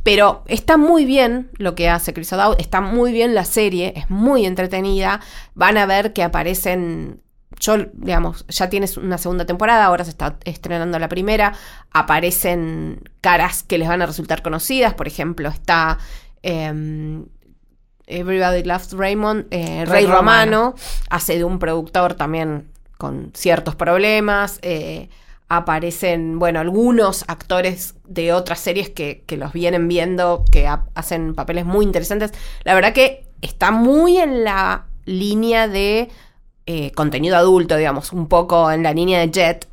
pero 0.07 0.45
está 0.47 0.77
muy 0.77 1.05
bien 1.05 1.51
lo 1.59 1.75
que 1.75 1.89
hace 1.89 2.15
Chris 2.15 2.33
O'Dowd, 2.33 2.61
está 2.61 2.81
muy 2.81 3.11
bien 3.11 3.35
la 3.35 3.45
serie, 3.45 3.93
es 3.97 4.09
muy 4.09 4.47
entretenida. 4.47 5.21
Van 5.55 5.77
a 5.77 5.85
ver 5.85 6.13
que 6.13 6.23
aparecen. 6.23 7.23
Yo, 7.59 7.77
digamos, 7.93 8.45
ya 8.47 8.69
tienes 8.69 8.99
una 8.99 9.19
segunda 9.19 9.47
temporada, 9.47 9.85
ahora 9.85 10.05
se 10.05 10.11
está 10.11 10.37
estrenando 10.45 11.01
la 11.01 11.09
primera. 11.09 11.55
Aparecen 11.91 13.01
caras 13.21 13.65
que 13.65 13.79
les 13.79 13.89
van 13.89 14.01
a 14.01 14.07
resultar 14.07 14.43
conocidas. 14.43 14.95
Por 14.95 15.09
ejemplo, 15.09 15.49
está. 15.49 15.99
em, 16.43 17.27
Everybody 18.07 18.63
Loves 18.63 18.93
Raymond, 18.93 19.47
eh, 19.51 19.85
Rey 19.87 20.07
Romano. 20.07 20.17
Romano, 20.19 20.75
hace 21.11 21.37
de 21.37 21.43
un 21.43 21.59
productor 21.59 22.15
también 22.15 22.69
con 22.97 23.33
ciertos 23.35 23.75
problemas. 23.75 24.61
eh, 24.63 25.09
aparecen, 25.49 26.39
bueno, 26.39 26.61
algunos 26.61 27.25
actores 27.29 27.95
de 28.07 28.33
otras 28.33 28.59
series 28.61 28.91
que, 28.91 29.23
que 29.27 29.37
los 29.37 29.53
vienen 29.53 29.89
viendo, 29.89 30.45
que 30.51 30.67
ha- 30.67 30.87
hacen 30.95 31.35
papeles 31.35 31.65
muy 31.65 31.85
interesantes. 31.85 32.33
La 32.65 32.75
verdad 32.75 32.93
que 32.93 33.25
está 33.43 33.71
muy 33.71 34.19
en 34.19 34.43
la 34.45 34.87
línea 35.05 35.69
de 35.69 36.09
eh, 36.67 36.91
contenido 36.93 37.37
adulto, 37.37 37.77
digamos, 37.77 38.13
un 38.13 38.27
poco 38.29 38.71
en 38.73 38.83
la 38.83 38.93
línea 38.93 39.21
de 39.21 39.31
Jet. 39.31 39.69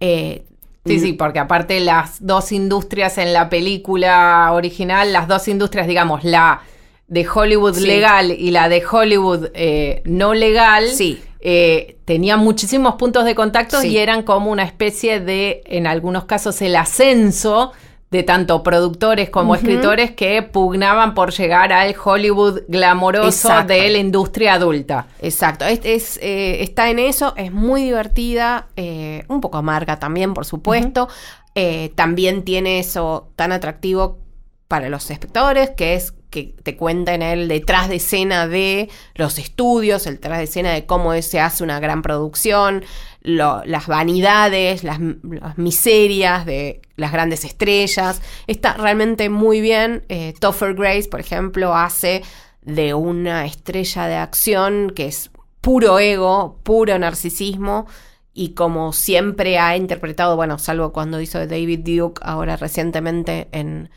Eh, 0.00 0.42
Sí, 0.84 1.00
sí, 1.00 1.14
porque 1.14 1.40
aparte 1.40 1.80
las 1.80 2.24
dos 2.24 2.52
industrias 2.52 3.18
en 3.18 3.32
la 3.32 3.48
película 3.48 4.50
original, 4.52 5.12
las 5.12 5.26
dos 5.26 5.48
industrias, 5.48 5.88
digamos, 5.88 6.22
la 6.22 6.60
de 7.08 7.26
Hollywood 7.28 7.74
Sí. 7.74 7.86
legal 7.88 8.30
y 8.30 8.52
la 8.52 8.68
de 8.68 8.84
Hollywood 8.88 9.48
eh, 9.54 10.00
no 10.04 10.32
legal, 10.32 10.86
Sí. 10.88 11.20
Eh, 11.48 11.96
tenían 12.04 12.40
muchísimos 12.40 12.96
puntos 12.96 13.24
de 13.24 13.36
contacto 13.36 13.80
Sí. 13.80 13.90
y 13.90 13.98
eran 13.98 14.24
como 14.24 14.50
una 14.50 14.64
especie 14.64 15.20
de, 15.20 15.62
en 15.66 15.86
algunos 15.86 16.24
casos, 16.24 16.60
el 16.60 16.74
ascenso 16.74 17.70
de 18.10 18.24
tanto 18.24 18.64
productores 18.64 19.30
como 19.30 19.54
escritores 19.54 20.10
que 20.10 20.42
pugnaban 20.42 21.14
por 21.14 21.30
llegar 21.32 21.72
al 21.72 21.94
Hollywood 22.04 22.62
glamoroso 22.66 23.28
Exacto. 23.28 23.72
de 23.74 23.88
la 23.90 23.98
industria 23.98 24.54
adulta. 24.54 25.06
Exacto, 25.20 25.64
es, 25.64 25.80
es, 25.84 26.18
eh, 26.20 26.62
está 26.64 26.90
en 26.90 26.98
eso, 26.98 27.32
es 27.36 27.52
muy 27.52 27.84
divertida, 27.84 28.66
eh, 28.74 29.24
un 29.28 29.40
poco 29.40 29.58
amarga 29.58 30.00
también, 30.00 30.34
por 30.34 30.46
supuesto. 30.46 31.08
Eh, 31.54 31.92
también 31.94 32.42
tiene 32.44 32.80
eso 32.80 33.28
tan 33.36 33.52
atractivo 33.52 34.18
para 34.66 34.88
los 34.88 35.10
espectadores, 35.12 35.70
que 35.70 35.94
es 35.94 36.12
que 36.30 36.54
te 36.62 36.76
cuenten 36.76 37.22
el 37.22 37.48
detrás 37.48 37.88
de 37.88 37.96
escena 37.96 38.46
de 38.46 38.88
los 39.14 39.38
estudios, 39.38 40.06
el 40.06 40.14
detrás 40.14 40.38
de 40.38 40.44
escena 40.44 40.72
de 40.72 40.86
cómo 40.86 41.14
se 41.22 41.40
hace 41.40 41.64
una 41.64 41.80
gran 41.80 42.02
producción, 42.02 42.84
las 43.22 43.86
vanidades, 43.86 44.84
las, 44.84 45.00
miserias 45.56 46.46
de 46.46 46.80
las 46.96 47.12
grandes 47.12 47.44
estrellas. 47.44 48.22
Está 48.46 48.74
realmente 48.74 49.28
muy 49.28 49.60
bien. 49.60 50.04
Eh, 50.08 50.34
Topher 50.38 50.74
Grace, 50.74 51.08
por 51.08 51.20
ejemplo, 51.20 51.74
hace 51.74 52.22
de 52.62 52.94
una 52.94 53.46
estrella 53.46 54.06
de 54.06 54.16
acción 54.16 54.92
que 54.94 55.06
es 55.06 55.30
puro 55.60 55.98
ego, 55.98 56.60
puro 56.62 56.98
narcisismo. 56.98 57.86
Y 58.32 58.50
como 58.50 58.92
siempre 58.92 59.58
ha 59.58 59.76
interpretado, 59.76 60.36
bueno, 60.36 60.58
salvo 60.58 60.92
cuando 60.92 61.20
hizo 61.20 61.44
David 61.46 61.80
Duke, 61.80 62.20
ahora 62.22 62.56
recientemente 62.56 63.48
en 63.52 63.88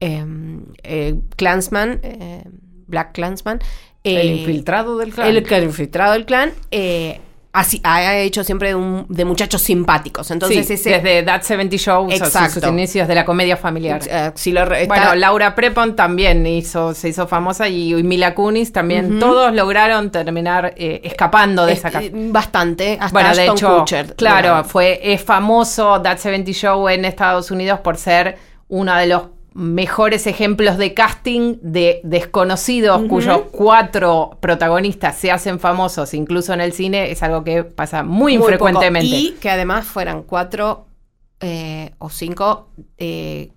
eh, 0.00 1.14
Clansman, 1.36 2.00
eh, 2.02 2.42
Black 2.86 3.12
Clansman. 3.12 3.60
el 4.02 4.16
eh, 4.16 4.24
infiltrado 4.36 4.98
del 4.98 5.12
clan. 5.12 5.28
el, 5.28 5.36
el 5.52 5.64
infiltrado 5.64 6.12
del 6.12 6.26
clan. 6.26 6.52
eh, 6.70 7.20
así, 7.52 7.80
ha 7.84 8.16
hecho 8.18 8.42
siempre 8.42 8.70
de, 8.70 8.74
un- 8.74 9.06
de 9.08 9.24
muchachos 9.24 9.62
simpáticos. 9.62 10.28
Entonces, 10.32 10.66
Sí, 10.66 10.72
ese. 10.74 10.90
desde 10.90 11.22
That 11.22 11.42
70 11.42 11.76
Show, 11.78 12.10
sus- 12.10 12.52
sus 12.52 12.64
inicios 12.64 13.06
de 13.06 13.14
la 13.14 13.24
comedia 13.24 13.56
familiar. 13.56 14.02
eh, 14.10 14.32
si 14.34 14.50
lo 14.50 14.64
re- 14.64 14.82
está- 14.82 14.94
Bueno, 14.96 15.14
Laura 15.14 15.54
Prepon 15.54 15.94
también 15.94 16.44
hizo, 16.46 16.92
se 16.94 17.10
hizo 17.10 17.28
famosa 17.28 17.68
y, 17.68 17.94
y 17.94 18.02
Mila 18.02 18.34
Kunis 18.34 18.72
también. 18.72 19.20
Todos 19.20 19.54
lograron 19.54 20.10
terminar 20.10 20.74
eh, 20.76 21.00
escapando 21.04 21.64
de 21.64 21.72
es- 21.74 21.78
esa 21.78 21.90
casa. 21.92 22.04
eh, 22.04 22.10
bastante. 22.12 22.98
Hasta 23.00 23.12
Bueno, 23.12 23.34
de 23.34 23.46
hecho, 23.46 23.78
Kutcher. 23.78 24.14
claro, 24.16 24.64
fue 24.64 25.00
es 25.14 25.22
famoso 25.22 26.02
That 26.02 26.18
70 26.18 26.50
Show 26.52 26.88
en 26.88 27.04
Estados 27.04 27.52
Unidos 27.52 27.78
por 27.80 27.96
ser 27.96 28.36
uno 28.68 28.96
de 28.96 29.06
los 29.06 29.22
mejores 29.54 30.26
ejemplos 30.26 30.78
de 30.78 30.94
casting 30.94 31.58
de 31.62 32.00
desconocidos 32.02 33.02
cuyos 33.08 33.42
cuatro 33.52 34.36
protagonistas 34.40 35.16
se 35.16 35.30
hacen 35.30 35.60
famosos 35.60 36.12
incluso 36.12 36.52
en 36.52 36.60
el 36.60 36.72
cine 36.72 37.12
es 37.12 37.22
algo 37.22 37.44
que 37.44 37.62
pasa 37.62 38.02
muy, 38.02 38.36
muy 38.36 38.42
infrecuentemente. 38.42 39.08
poco. 39.08 39.22
Y 39.22 39.30
que 39.40 39.50
además 39.50 39.86
fueran 39.86 40.24
cuatro 40.24 40.86
eh, 41.40 41.92
o 41.98 42.10
cinco 42.10 42.70
eh, 42.98 43.52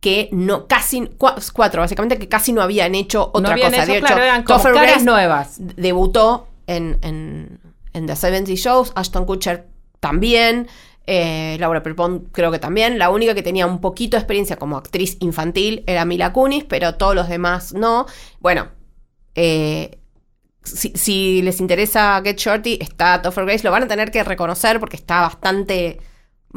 que 0.00 0.28
no, 0.30 0.66
casi, 0.66 1.08
cuatro 1.16 1.80
básicamente, 1.80 2.18
que 2.18 2.28
casi 2.28 2.52
no 2.52 2.62
habían 2.62 2.94
hecho 2.94 3.30
otra 3.32 3.56
cosa. 3.56 3.84
de 3.86 3.98
hecho, 3.98 4.16
eran 4.16 4.44
caras 4.44 5.04
nuevas. 5.04 5.56
Debutó 5.58 6.48
en, 6.66 6.98
en, 7.02 7.60
en 7.92 8.06
The 8.06 8.14
70 8.14 8.52
Shows, 8.54 8.92
Ashton 8.94 9.24
Kutcher 9.24 9.66
también, 10.00 10.68
eh, 11.10 11.56
Laura 11.58 11.82
Perpon 11.82 12.28
creo 12.32 12.50
que 12.50 12.58
también. 12.58 12.98
La 12.98 13.08
única 13.08 13.34
que 13.34 13.42
tenía 13.42 13.66
un 13.66 13.80
poquito 13.80 14.18
de 14.18 14.20
experiencia 14.20 14.56
como 14.56 14.76
actriz 14.76 15.16
infantil 15.20 15.82
era 15.86 16.04
Mila 16.04 16.34
Kunis, 16.34 16.64
pero 16.64 16.96
todos 16.96 17.14
los 17.14 17.28
demás 17.30 17.72
no. 17.72 18.04
Bueno, 18.40 18.68
eh, 19.34 19.98
si, 20.62 21.40
les 21.40 21.60
interesa 21.60 22.20
Get 22.22 22.36
Shorty, 22.36 22.78
está 22.82 23.22
Topher 23.22 23.46
Grace, 23.46 23.64
lo 23.64 23.70
van 23.70 23.84
a 23.84 23.88
tener 23.88 24.10
que 24.10 24.22
reconocer 24.22 24.78
porque 24.80 24.96
está 24.96 25.22
bastante 25.22 25.98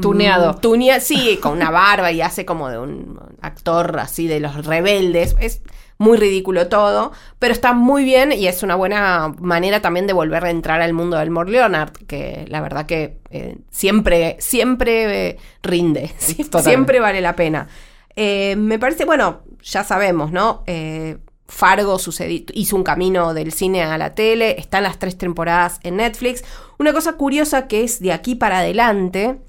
Tuneado. 0.01 0.53
Mm, 0.53 0.99
sí, 0.99 1.39
con 1.41 1.53
una 1.53 1.69
barba 1.69 2.11
y 2.11 2.21
hace 2.21 2.45
como 2.45 2.69
de 2.69 2.77
un 2.77 3.19
actor 3.41 3.99
así 3.99 4.27
de 4.27 4.41
los 4.41 4.65
rebeldes. 4.65 5.35
Es 5.39 5.61
muy 6.01 6.17
ridículo 6.17 6.67
todo, 6.67 7.11
pero 7.37 7.53
está 7.53 7.73
muy 7.73 8.03
bien 8.03 8.31
y 8.31 8.47
es 8.47 8.63
una 8.63 8.75
buena 8.75 9.35
manera 9.39 9.81
también 9.81 10.07
de 10.07 10.13
volver 10.13 10.43
a 10.43 10.49
entrar 10.49 10.81
al 10.81 10.93
mundo 10.93 11.15
del 11.17 11.29
Mor 11.29 11.47
Leonard, 11.47 11.91
que 12.07 12.45
la 12.47 12.59
verdad 12.59 12.87
que 12.87 13.19
eh, 13.29 13.57
siempre, 13.69 14.35
siempre 14.39 15.29
eh, 15.29 15.37
rinde, 15.61 16.11
siempre 16.17 16.99
vale 16.99 17.21
la 17.21 17.35
pena. 17.35 17.67
Eh, 18.15 18.55
me 18.57 18.79
parece, 18.79 19.05
bueno, 19.05 19.43
ya 19.61 19.83
sabemos, 19.83 20.31
¿no? 20.31 20.63
Fargo 21.47 21.99
sucedió, 21.99 22.45
hizo 22.53 22.75
un 22.75 22.83
camino 22.83 23.35
del 23.35 23.51
cine 23.51 23.83
a 23.83 23.95
la 23.99 24.15
tele, 24.15 24.55
están 24.57 24.81
las 24.81 24.97
tres 24.97 25.19
temporadas 25.19 25.79
en 25.83 25.97
Netflix. 25.97 26.43
Una 26.79 26.93
cosa 26.93 27.13
curiosa 27.13 27.67
que 27.67 27.83
es 27.83 27.99
de 27.99 28.11
aquí 28.11 28.33
para 28.33 28.59
adelante, 28.59 29.39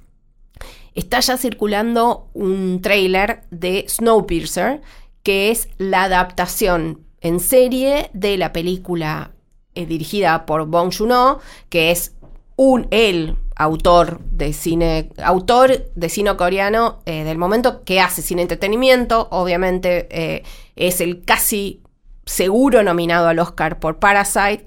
está 0.95 1.21
ya 1.21 1.38
circulando 1.38 2.29
un 2.35 2.83
trailer 2.83 3.45
de 3.51 3.87
Snowpiercer, 3.88 4.83
que 5.22 5.50
es 5.50 5.68
la 5.78 6.04
adaptación 6.04 7.06
en 7.20 7.40
serie 7.40 8.11
de 8.12 8.37
la 8.37 8.52
película 8.52 9.32
eh, 9.74 9.87
dirigida 9.87 10.44
por 10.44 10.66
Bong 10.66 10.92
Joon-ho, 10.92 11.40
que 11.68 11.90
es 11.90 12.14
un 12.56 12.88
el 12.90 13.37
autor 13.56 14.20
de 14.30 14.52
cine 14.52 15.11
autor 15.22 15.90
de 15.94 16.08
cine 16.08 16.37
coreano 16.37 17.00
eh, 17.06 17.24
del 17.24 17.38
momento 17.38 17.85
que 17.85 18.00
hace 18.00 18.22
cine 18.22 18.42
entretenimiento, 18.42 19.28
obviamente 19.30 20.08
eh, 20.11 20.42
es 20.76 21.00
el 21.00 21.24
casi 21.24 21.80
seguro 22.24 22.82
nominado 22.82 23.28
al 23.28 23.38
Oscar 23.38 23.78
por 23.78 23.98
Parasite, 23.98 24.64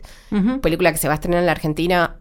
película 0.62 0.92
que 0.92 0.98
se 0.98 1.08
va 1.08 1.14
a 1.14 1.16
estrenar 1.16 1.40
en 1.40 1.46
la 1.46 1.54
Argentina 1.54 2.18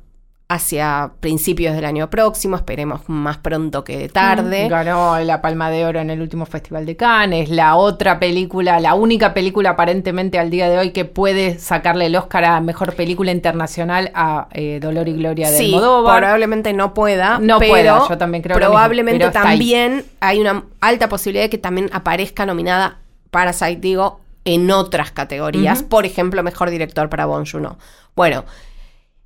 hacia 0.47 1.13
principios 1.21 1.75
del 1.75 1.87
año 1.87 2.11
próximo, 2.11 2.57
esperemos 2.57 3.01
más 3.09 3.39
pronto 3.39 3.83
que 3.83 4.09
tarde. 4.09 4.69
Ganó 4.69 5.19
la 5.21 5.41
Palma 5.41 5.71
de 5.71 5.87
Oro 5.87 6.01
en 6.01 6.11
el 6.11 6.21
último 6.21 6.45
Festival 6.45 6.85
de 6.85 6.97
Cannes, 6.97 7.49
la 7.49 7.77
otra 7.77 8.19
película, 8.19 8.79
la 8.79 8.95
única 8.95 9.33
película 9.33 9.71
aparentemente 9.71 10.39
al 10.39 10.51
día 10.51 10.69
de 10.69 10.79
hoy 10.79 10.91
que 10.91 11.07
puede 11.07 11.59
sacarle 11.59 12.07
el 12.07 12.17
Oscar 12.17 12.45
a 12.45 12.61
Mejor 12.61 12.95
Película 12.95 13.33
Internacional 13.33 14.11
a 14.15 14.49
eh, 14.53 14.81
Dolor 14.83 15.09
y 15.09 15.15
Gloria 15.15 15.51
de 15.51 15.57
sí, 15.57 15.75
probablemente 15.75 16.73
no 16.75 16.93
pueda, 16.93 17.39
no 17.39 17.59
pero 17.59 18.07
yo 18.09 18.19
también 18.19 18.43
creo 18.43 18.57
probablemente 18.57 19.31
también 19.31 20.05
hay 20.21 20.41
una 20.41 20.65
alta 20.81 21.09
posibilidad 21.09 21.45
de 21.45 21.51
que 21.51 21.59
también 21.59 21.89
aparezca 21.93 22.45
nominada 22.45 22.99
Parasite, 23.31 23.81
digo, 23.81 24.21
en 24.45 24.71
otras 24.71 25.11
categorías, 25.11 25.83
por 25.83 26.07
ejemplo, 26.07 26.43
Mejor 26.43 26.71
Director 26.71 27.09
para 27.09 27.27
Bon 27.27 27.45
Joon-ho. 27.45 27.79
Bueno, 28.15 28.45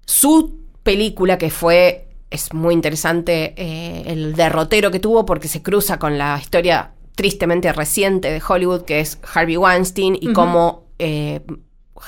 su 0.06 0.67
película 0.82 1.38
que 1.38 1.50
fue, 1.50 2.08
es 2.30 2.52
muy 2.52 2.74
interesante 2.74 3.54
eh, 3.56 4.04
el 4.06 4.34
derrotero 4.34 4.90
que 4.90 5.00
tuvo 5.00 5.24
porque 5.26 5.48
se 5.48 5.62
cruza 5.62 5.98
con 5.98 6.18
la 6.18 6.38
historia 6.40 6.92
tristemente 7.14 7.72
reciente 7.72 8.30
de 8.30 8.40
Hollywood, 8.46 8.82
que 8.82 9.00
es 9.00 9.18
Harvey 9.34 9.56
Weinstein, 9.56 10.16
y 10.20 10.32
cómo 10.32 10.86
eh, 10.98 11.40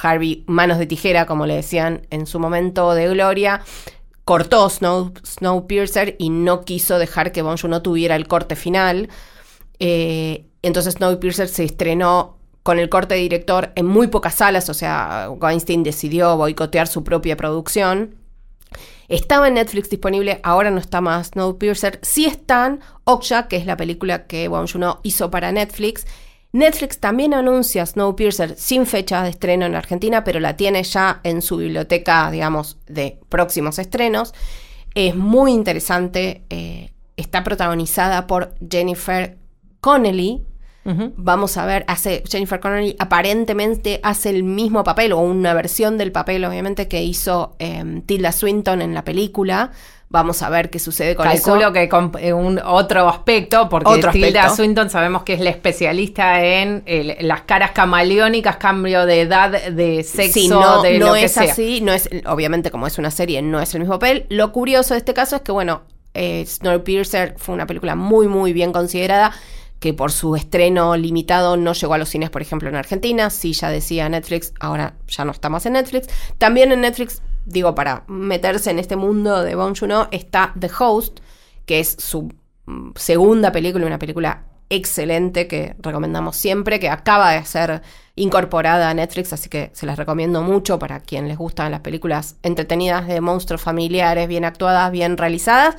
Harvey, 0.02 0.44
manos 0.46 0.78
de 0.78 0.86
tijera, 0.86 1.26
como 1.26 1.46
le 1.46 1.56
decían 1.56 2.06
en 2.10 2.26
su 2.26 2.38
momento 2.38 2.94
de 2.94 3.08
gloria, 3.08 3.62
cortó 4.24 4.70
Snow, 4.70 5.12
Snowpiercer 5.26 6.14
y 6.18 6.30
no 6.30 6.64
quiso 6.64 6.98
dejar 6.98 7.32
que 7.32 7.42
Bon 7.42 7.56
no 7.68 7.82
tuviera 7.82 8.14
el 8.14 8.28
corte 8.28 8.54
final. 8.54 9.08
Eh, 9.80 10.46
entonces 10.62 10.94
Snowpiercer 10.94 11.48
se 11.48 11.64
estrenó 11.64 12.38
con 12.62 12.78
el 12.78 12.88
corte 12.88 13.14
de 13.14 13.20
director 13.20 13.72
en 13.74 13.86
muy 13.86 14.06
pocas 14.06 14.36
salas, 14.36 14.68
o 14.68 14.74
sea, 14.74 15.28
Weinstein 15.30 15.82
decidió 15.82 16.36
boicotear 16.36 16.86
su 16.86 17.02
propia 17.02 17.36
producción. 17.36 18.14
Estaba 19.10 19.48
en 19.48 19.54
Netflix 19.54 19.90
disponible, 19.90 20.38
ahora 20.44 20.70
no 20.70 20.78
está 20.78 21.00
más 21.00 21.30
Snowpiercer. 21.32 21.98
Sí 22.00 22.26
están 22.26 22.78
Okja, 23.02 23.48
que 23.48 23.56
es 23.56 23.66
la 23.66 23.76
película 23.76 24.28
que 24.28 24.46
Wong 24.46 24.70
Juno 24.70 25.00
hizo 25.02 25.32
para 25.32 25.50
Netflix. 25.50 26.06
Netflix 26.52 27.00
también 27.00 27.34
anuncia 27.34 27.84
Snowpiercer 27.84 28.56
sin 28.56 28.86
fecha 28.86 29.24
de 29.24 29.30
estreno 29.30 29.66
en 29.66 29.74
Argentina, 29.74 30.22
pero 30.22 30.38
la 30.38 30.56
tiene 30.56 30.84
ya 30.84 31.20
en 31.24 31.42
su 31.42 31.56
biblioteca, 31.56 32.30
digamos, 32.30 32.78
de 32.86 33.18
próximos 33.28 33.80
estrenos. 33.80 34.32
Es 34.94 35.16
muy 35.16 35.50
interesante. 35.50 36.44
Eh, 36.48 36.92
está 37.16 37.42
protagonizada 37.42 38.28
por 38.28 38.54
Jennifer 38.70 39.38
Connelly, 39.80 40.46
Vamos 40.84 41.56
a 41.56 41.66
ver, 41.66 41.84
hace 41.88 42.22
Jennifer 42.26 42.58
Connelly 42.58 42.96
aparentemente 42.98 44.00
hace 44.02 44.30
el 44.30 44.42
mismo 44.42 44.82
papel 44.82 45.12
o 45.12 45.18
una 45.18 45.52
versión 45.52 45.98
del 45.98 46.10
papel, 46.10 46.44
obviamente, 46.44 46.88
que 46.88 47.02
hizo 47.02 47.54
em, 47.58 48.00
Tilda 48.02 48.32
Swinton 48.32 48.80
en 48.80 48.94
la 48.94 49.04
película. 49.04 49.72
Vamos 50.08 50.42
a 50.42 50.48
ver 50.48 50.70
qué 50.70 50.80
sucede 50.80 51.14
con 51.14 51.24
Calculo 51.24 51.60
eso. 51.60 51.72
que 51.72 51.88
con 51.88 52.10
eh, 52.18 52.32
un 52.32 52.58
otro 52.64 53.08
aspecto, 53.08 53.68
porque 53.68 54.00
Tilda 54.10 54.48
Swinton 54.48 54.90
sabemos 54.90 55.22
que 55.22 55.34
es 55.34 55.40
la 55.40 55.50
especialista 55.50 56.42
en 56.42 56.82
las 57.20 57.42
caras 57.42 57.70
camaleónicas, 57.70 58.56
cambio 58.56 59.06
de 59.06 59.20
edad, 59.20 59.50
de 59.70 60.02
sexo, 60.02 60.60
no, 60.60 60.82
de 60.82 60.98
no 60.98 61.14
es 61.14 61.38
así, 61.38 61.80
no 61.80 61.92
es, 61.92 62.08
obviamente 62.26 62.72
como 62.72 62.88
es 62.88 62.98
una 62.98 63.12
serie, 63.12 63.40
no 63.42 63.60
es 63.60 63.72
el 63.74 63.80
mismo 63.80 64.00
papel. 64.00 64.26
Lo 64.30 64.50
curioso 64.50 64.94
de 64.94 64.98
este 64.98 65.14
caso 65.14 65.36
es 65.36 65.42
que, 65.42 65.52
bueno, 65.52 65.82
eh, 66.14 66.44
Snowpiercer 66.44 67.34
fue 67.36 67.54
una 67.54 67.66
película 67.66 67.94
muy, 67.94 68.26
muy 68.26 68.52
bien 68.52 68.72
considerada 68.72 69.32
que 69.80 69.94
por 69.94 70.12
su 70.12 70.36
estreno 70.36 70.96
limitado 70.96 71.56
no 71.56 71.72
llegó 71.72 71.94
a 71.94 71.98
los 71.98 72.10
cines, 72.10 72.30
por 72.30 72.42
ejemplo, 72.42 72.68
en 72.68 72.76
Argentina. 72.76 73.30
Sí, 73.30 73.54
ya 73.54 73.70
decía 73.70 74.08
Netflix, 74.08 74.52
ahora 74.60 74.94
ya 75.08 75.24
no 75.24 75.32
está 75.32 75.48
más 75.48 75.64
en 75.66 75.72
Netflix. 75.72 76.08
También 76.38 76.70
en 76.70 76.82
Netflix, 76.82 77.22
digo, 77.46 77.74
para 77.74 78.04
meterse 78.06 78.70
en 78.70 78.78
este 78.78 78.96
mundo 78.96 79.42
de 79.42 79.54
Bong 79.54 79.76
Joon-ho, 79.76 80.08
está 80.10 80.52
The 80.58 80.70
Host, 80.78 81.20
que 81.64 81.80
es 81.80 81.96
su 81.98 82.30
mm, 82.66 82.90
segunda 82.94 83.52
película, 83.52 83.86
una 83.86 83.98
película 83.98 84.44
excelente 84.68 85.48
que 85.48 85.74
recomendamos 85.78 86.36
siempre, 86.36 86.78
que 86.78 86.90
acaba 86.90 87.32
de 87.32 87.44
ser 87.44 87.82
incorporada 88.16 88.90
a 88.90 88.94
Netflix, 88.94 89.32
así 89.32 89.48
que 89.48 89.70
se 89.72 89.86
las 89.86 89.98
recomiendo 89.98 90.42
mucho 90.42 90.78
para 90.78 91.00
quien 91.00 91.26
les 91.26 91.38
gustan 91.38 91.72
las 91.72 91.80
películas 91.80 92.36
entretenidas 92.42 93.08
de 93.08 93.20
monstruos 93.22 93.62
familiares, 93.62 94.28
bien 94.28 94.44
actuadas, 94.44 94.92
bien 94.92 95.16
realizadas. 95.16 95.76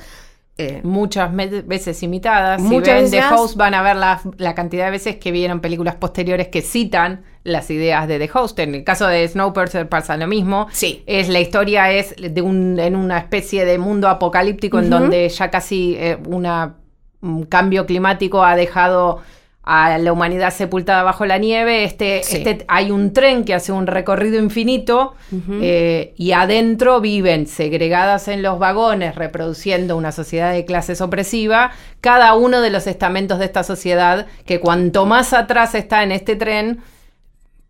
Eh, 0.58 0.80
muchas 0.84 1.34
veces 1.34 2.02
imitadas. 2.02 2.60
Muchas 2.60 3.08
si 3.08 3.16
ven 3.16 3.28
The 3.28 3.34
Host 3.34 3.56
van 3.56 3.72
a 3.72 3.82
ver 3.82 3.96
la, 3.96 4.54
cantidad 4.54 4.84
de 4.84 4.90
veces 4.90 5.16
que 5.16 5.32
vieron 5.32 5.60
películas 5.60 5.94
posteriores 5.96 6.48
que 6.48 6.60
citan 6.60 7.24
las 7.42 7.70
ideas 7.70 8.06
de 8.06 8.18
The 8.18 8.30
Host. 8.32 8.58
En 8.58 8.74
el 8.74 8.84
caso 8.84 9.06
de 9.06 9.26
Snowpiercer 9.26 9.88
pasa 9.88 10.16
lo 10.18 10.26
mismo. 10.26 10.68
Sí. 10.72 11.02
Es, 11.06 11.30
la 11.30 11.40
historia 11.40 11.90
es 11.90 12.14
de 12.16 12.42
un, 12.42 12.78
en 12.78 12.96
una 12.96 13.18
especie 13.18 13.64
de 13.64 13.78
mundo 13.78 14.08
apocalíptico 14.08 14.78
en 14.78 14.90
donde 14.90 15.26
ya 15.28 15.50
casi 15.50 15.96
eh, 15.98 16.18
una, 16.26 16.76
un 17.22 17.44
cambio 17.44 17.86
climático 17.86 18.44
ha 18.44 18.54
dejado 18.54 19.22
a 19.64 19.96
la 19.98 20.12
humanidad 20.12 20.52
sepultada 20.52 21.04
bajo 21.04 21.24
la 21.24 21.38
nieve, 21.38 21.84
este, 21.84 22.18
este, 22.18 22.64
hay 22.66 22.90
un 22.90 23.12
tren 23.12 23.44
que 23.44 23.54
hace 23.54 23.70
un 23.70 23.86
recorrido 23.86 24.40
infinito 24.40 25.14
eh, 25.62 26.14
y 26.16 26.32
adentro 26.32 27.00
viven 27.00 27.46
segregadas 27.46 28.26
en 28.26 28.42
los 28.42 28.58
vagones, 28.58 29.14
reproduciendo 29.14 29.96
una 29.96 30.10
sociedad 30.10 30.52
de 30.52 30.64
clases 30.64 31.00
opresiva, 31.00 31.70
cada 32.00 32.34
uno 32.34 32.60
de 32.60 32.70
los 32.70 32.88
estamentos 32.88 33.38
de 33.38 33.44
esta 33.44 33.62
sociedad, 33.62 34.26
que 34.46 34.58
cuanto 34.58 35.06
más 35.06 35.32
atrás 35.32 35.76
está 35.76 36.02
en 36.02 36.10
este 36.10 36.34
tren, 36.34 36.80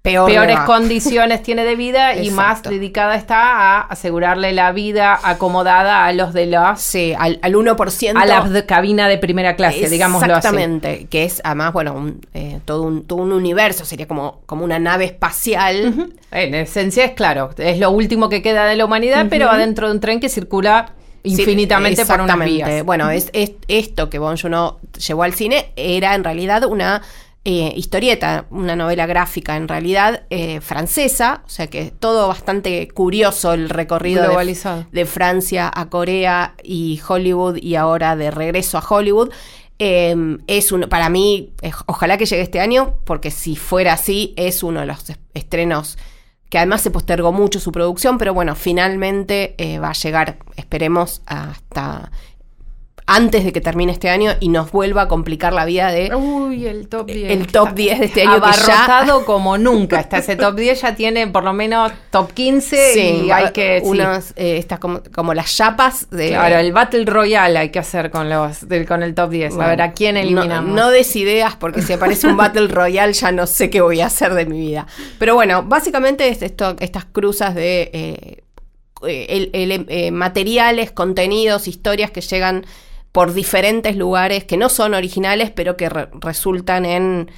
peores 0.03 0.59
condiciones 0.61 1.43
tiene 1.43 1.65
de 1.65 1.77
vida 1.77 2.17
y 2.17 2.31
más 2.31 2.63
dedicada 2.63 3.15
está 3.15 3.37
a 3.37 3.81
asegurarle 3.83 4.53
la 4.53 4.73
vida 4.73 5.19
acomodada 5.23 6.05
a 6.07 6.13
los 6.13 6.33
de 6.33 6.47
la... 6.47 6.77
Sí, 6.77 7.15
al, 7.17 7.39
al 7.41 7.55
1%. 7.55 8.13
A 8.17 8.27
la 8.27 8.67
cabina 8.67 9.09
de 9.09 9.19
primera 9.19 9.55
clase, 9.55 9.89
digamos 9.89 10.23
Exactamente, 10.23 11.07
que 11.09 11.25
es 11.25 11.41
además, 11.45 11.73
bueno, 11.73 12.15
eh, 12.35 12.59
todo, 12.65 12.83
un, 12.83 13.05
todo 13.05 13.23
un 13.23 13.33
universo, 13.33 13.85
sería 13.85 14.09
como, 14.09 14.41
como 14.47 14.65
una 14.65 14.79
nave 14.79 15.05
espacial. 15.05 16.13
En 16.33 16.55
esencia 16.55 17.05
es 17.05 17.13
claro, 17.13 17.51
es 17.57 17.79
lo 17.79 17.91
último 17.91 18.29
que 18.29 18.43
queda 18.43 18.65
de 18.65 18.77
la 18.77 18.85
humanidad, 18.85 19.27
pero 19.31 19.51
adentro 19.51 19.87
de 19.87 19.95
un 19.95 20.01
tren 20.01 20.19
que 20.19 20.29
circula 20.29 20.93
infinitamente 21.23 22.05
por 22.05 22.21
unas 22.21 22.39
vías. 22.45 22.85
Bueno, 22.85 23.11
es, 23.11 23.31
es, 23.33 23.53
esto 23.69 24.11
que 24.11 24.19
Bon 24.19 24.37
Joon 24.37 24.75
llevó 25.07 25.23
al 25.23 25.35
cine 25.35 25.73
era 25.77 26.15
en 26.15 26.25
realidad 26.25 26.65
una 26.65 27.03
eh, 27.45 27.73
historieta, 27.77 28.47
una 28.51 28.77
novela 28.77 29.07
gráfica 29.07 29.57
en 29.57 29.67
realidad 29.67 30.23
eh, 30.31 30.61
francesa, 30.61 31.43
o 31.45 31.49
sea 31.49 31.67
que 31.67 31.91
todo 31.91 32.29
bastante 32.29 32.87
curioso 32.89 33.53
el 33.53 33.69
recorrido 33.69 34.23
de, 34.93 35.07
Francia 35.07 35.71
a 35.75 35.89
Corea 35.89 36.55
y 36.63 37.01
Hollywood 37.07 37.57
y 37.57 37.75
ahora 37.75 38.15
de 38.15 38.31
regreso 38.31 38.79
a 38.79 38.85
Hollywood. 38.89 39.31
Eh, 39.79 40.39
es 40.47 40.71
uno, 40.71 40.89
para 40.89 41.09
mí, 41.09 41.53
eh, 41.63 41.73
ojalá 41.87 42.17
que 42.17 42.27
llegue 42.27 42.43
este 42.43 42.61
año, 42.61 42.95
porque 43.05 43.33
si 43.33 43.57
fuera 43.57 43.95
así, 43.95 44.33
es 44.37 44.63
uno 44.63 44.81
de 44.81 44.87
los 44.87 45.11
es- 45.11 45.19
estrenos 45.35 45.99
que 46.49 46.59
además 46.59 46.83
se 46.83 46.91
postergó 46.91 47.33
mucho 47.33 47.59
su 47.59 47.73
producción, 47.73 48.19
pero 48.19 48.35
bueno, 48.35 48.55
finalmente 48.55 49.55
eh, 49.57 49.79
va 49.79 49.89
a 49.89 49.95
llegar, 49.95 50.37
esperemos, 50.57 51.23
hasta 51.25 52.13
antes 53.05 53.45
de 53.45 53.53
que 53.53 53.61
termine 53.61 53.91
este 53.93 54.09
año 54.09 54.31
y 54.39 54.49
nos 54.49 54.71
vuelva 54.71 55.03
a 55.03 55.09
complicar 55.09 55.53
la 55.53 55.65
vida 55.65 55.91
de 55.91 56.15
Uy, 56.15 56.67
el 56.67 56.87
top 56.89 57.07
10. 57.09 57.31
el 57.33 57.47
top 57.49 57.75
10 57.75 57.99
de 57.99 58.05
este 58.07 58.23
año 58.23 58.41
que 58.41 58.41
ya- 58.67 58.85
Abarrotado 58.85 59.25
como 59.25 59.59
nunca. 59.59 59.99
Está 60.01 60.19
ese 60.19 60.37
top 60.37 60.55
10 60.55 60.81
ya 60.81 60.95
tiene 60.95 61.27
por 61.27 61.43
lo 61.43 61.53
menos 61.53 61.91
top 62.11 62.33
15 62.33 63.01
y 63.25 63.31
hay 63.33 63.51
que... 63.53 63.83
sí. 63.85 64.33
eh, 64.37 64.57
estas 64.59 64.79
como, 64.79 65.01
como 65.13 65.35
las 65.35 65.55
chapas 65.55 66.09
de 66.11 66.29
Claro, 66.29 66.59
el 66.59 66.73
Battle 66.73 67.05
Royale 67.05 67.59
hay 67.59 67.71
que 67.71 67.81
hacer 67.81 68.11
con 68.11 68.31
los 68.31 68.59
con 68.87 69.03
el 69.03 69.15
top 69.15 69.31
10. 69.31 69.55
a 69.59 69.67
ver, 69.67 69.83
¿a 69.83 69.93
quién 69.93 70.15
No- 70.15 70.21
eliminamos? 70.21 70.73
No, 70.75 70.91
des 70.91 71.15
ideas 71.17 71.57
porque 71.57 71.83
si 71.83 71.93
aparece 71.93 72.29
un 72.29 72.37
Battle 72.37 72.69
Royale 72.69 73.13
ya 73.15 73.33
no 73.33 73.47
sé 73.49 73.69
qué 73.69 73.81
voy 73.81 74.01
a 74.01 74.07
hacer 74.07 74.33
de 74.35 74.47
mi 74.47 74.61
vida. 74.61 74.87
Pero 75.19 75.35
bueno, 75.35 75.65
básicamente 75.65 76.29
es 76.29 76.41
esto, 76.41 76.77
estas 76.79 77.05
cruzas 77.07 77.55
de 77.57 77.91
eh, 77.93 78.43
el- 79.29 79.51
el- 79.53 79.87
eh, 79.89 80.11
materiales, 80.13 80.93
contenidos, 80.93 81.67
historias 81.67 82.13
que 82.13 82.21
llegan 82.21 82.65
por 83.13 83.35
diferentes 83.35 83.95
lugares 83.97 84.45
que 84.45 84.57
no 84.57 84.69
son 84.69 84.95
originales, 84.95 85.51
pero 85.51 85.77
que 85.77 85.89
re- 85.89 86.09
resultan 86.21 86.85
en 86.87 87.31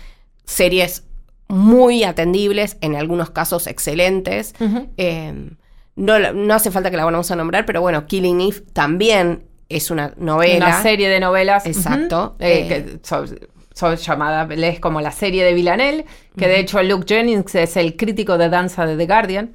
series 0.44 1.04
muy 1.48 2.04
atendibles, 2.04 2.76
en 2.80 2.94
algunos 2.96 3.30
casos 3.30 3.66
excelentes. 3.66 4.54
Eh, 4.96 5.50
no, 5.96 6.32
no 6.32 6.54
hace 6.54 6.70
falta 6.70 6.90
que 6.90 6.96
la 6.96 7.04
vamos 7.04 7.30
a 7.30 7.36
nombrar, 7.36 7.66
pero 7.66 7.80
bueno, 7.80 8.06
Killing 8.06 8.40
Eve 8.40 8.62
también 8.72 9.44
es 9.68 9.90
una 9.90 10.12
novela. 10.16 10.66
Una 10.66 10.82
serie 10.82 11.08
de 11.08 11.20
novelas. 11.20 11.66
Exacto. 11.66 12.36
eh, 12.38 12.66
Eh, 12.66 12.68
que 12.68 12.98
son, 13.06 13.38
son 13.72 13.96
llamadas, 13.96 14.48
es 14.56 14.80
como 14.80 15.00
la 15.00 15.10
serie 15.12 15.44
de 15.44 15.54
Villanelle, 15.54 16.04
que 16.36 16.48
de 16.48 16.60
hecho 16.60 16.82
Luke 16.82 17.06
Jennings 17.08 17.54
es 17.56 17.76
el 17.76 17.96
crítico 17.96 18.38
de 18.38 18.48
danza 18.48 18.86
de 18.86 18.96
The 18.96 19.06
Guardian. 19.06 19.50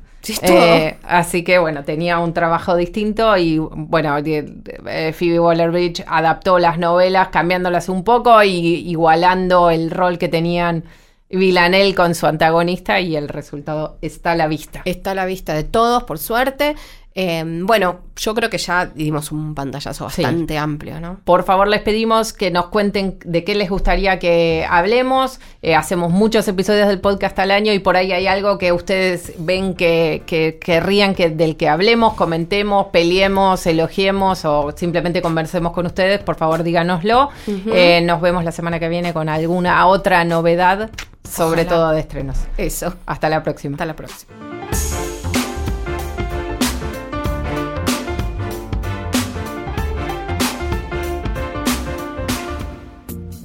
Eh, 0.53 0.97
así 1.03 1.43
que 1.43 1.59
bueno, 1.59 1.83
tenía 1.83 2.19
un 2.19 2.33
trabajo 2.33 2.75
distinto 2.75 3.37
y 3.37 3.57
bueno, 3.57 4.21
de- 4.21 4.53
eh, 4.87 5.13
Phoebe 5.13 5.39
Waller-Bridge 5.39 6.03
adaptó 6.07 6.59
las 6.59 6.77
novelas 6.77 7.29
cambiándolas 7.29 7.89
un 7.89 8.03
poco 8.03 8.43
y 8.43 8.49
igualando 8.89 9.69
el 9.69 9.91
rol 9.91 10.17
que 10.17 10.27
tenían 10.27 10.83
Villanelle 11.29 11.93
con 11.95 12.15
su 12.15 12.25
antagonista 12.25 12.99
y 12.99 13.15
el 13.15 13.29
resultado 13.29 13.97
está 14.01 14.31
a 14.31 14.35
la 14.35 14.47
vista. 14.47 14.81
Está 14.85 15.11
a 15.11 15.15
la 15.15 15.25
vista 15.25 15.53
de 15.53 15.63
todos, 15.63 16.03
por 16.03 16.17
suerte. 16.17 16.75
Eh, 17.21 17.43
bueno, 17.63 17.99
yo 18.15 18.33
creo 18.33 18.49
que 18.49 18.57
ya 18.57 18.85
dimos 18.85 19.33
un 19.33 19.53
pantallazo 19.53 20.09
Sí. 20.09 20.21
bastante 20.23 20.57
amplio, 20.57 21.01
¿no? 21.01 21.19
Por 21.25 21.43
favor, 21.43 21.67
les 21.67 21.81
pedimos 21.81 22.31
que 22.31 22.49
nos 22.49 22.67
cuenten 22.67 23.17
de 23.25 23.43
qué 23.43 23.55
les 23.55 23.69
gustaría 23.69 24.19
que 24.19 24.65
hablemos. 24.69 25.41
Eh, 25.61 25.75
hacemos 25.75 26.11
muchos 26.13 26.47
episodios 26.47 26.87
del 26.87 27.01
podcast 27.01 27.37
al 27.39 27.51
año 27.51 27.73
y 27.73 27.79
por 27.79 27.97
ahí 27.97 28.13
hay 28.13 28.27
algo 28.27 28.57
que 28.57 28.71
ustedes 28.71 29.33
ven 29.37 29.73
que, 29.73 30.23
que 30.25 30.59
querrían 30.61 31.13
que, 31.13 31.29
del 31.29 31.57
que 31.57 31.67
hablemos, 31.67 32.13
comentemos, 32.13 32.87
peleemos, 32.93 33.65
elogiemos 33.67 34.45
o 34.45 34.71
simplemente 34.77 35.21
conversemos 35.21 35.73
con 35.73 35.87
ustedes. 35.87 36.19
Por 36.21 36.35
favor, 36.37 36.63
díganoslo. 36.63 37.31
Eh, 37.47 37.99
nos 38.01 38.21
vemos 38.21 38.45
la 38.45 38.53
semana 38.53 38.79
que 38.79 38.87
viene 38.87 39.11
con 39.11 39.27
alguna 39.27 39.87
otra 39.87 40.23
novedad, 40.23 40.89
sobre 41.29 41.63
Ojalá. 41.63 41.69
todo 41.69 41.89
de 41.91 41.99
estrenos. 41.99 42.37
Eso. 42.57 42.93
Hasta 43.05 43.27
la 43.27 43.43
próxima. 43.43 43.73
Hasta 43.75 43.85
la 43.85 43.95
próxima. 43.97 44.58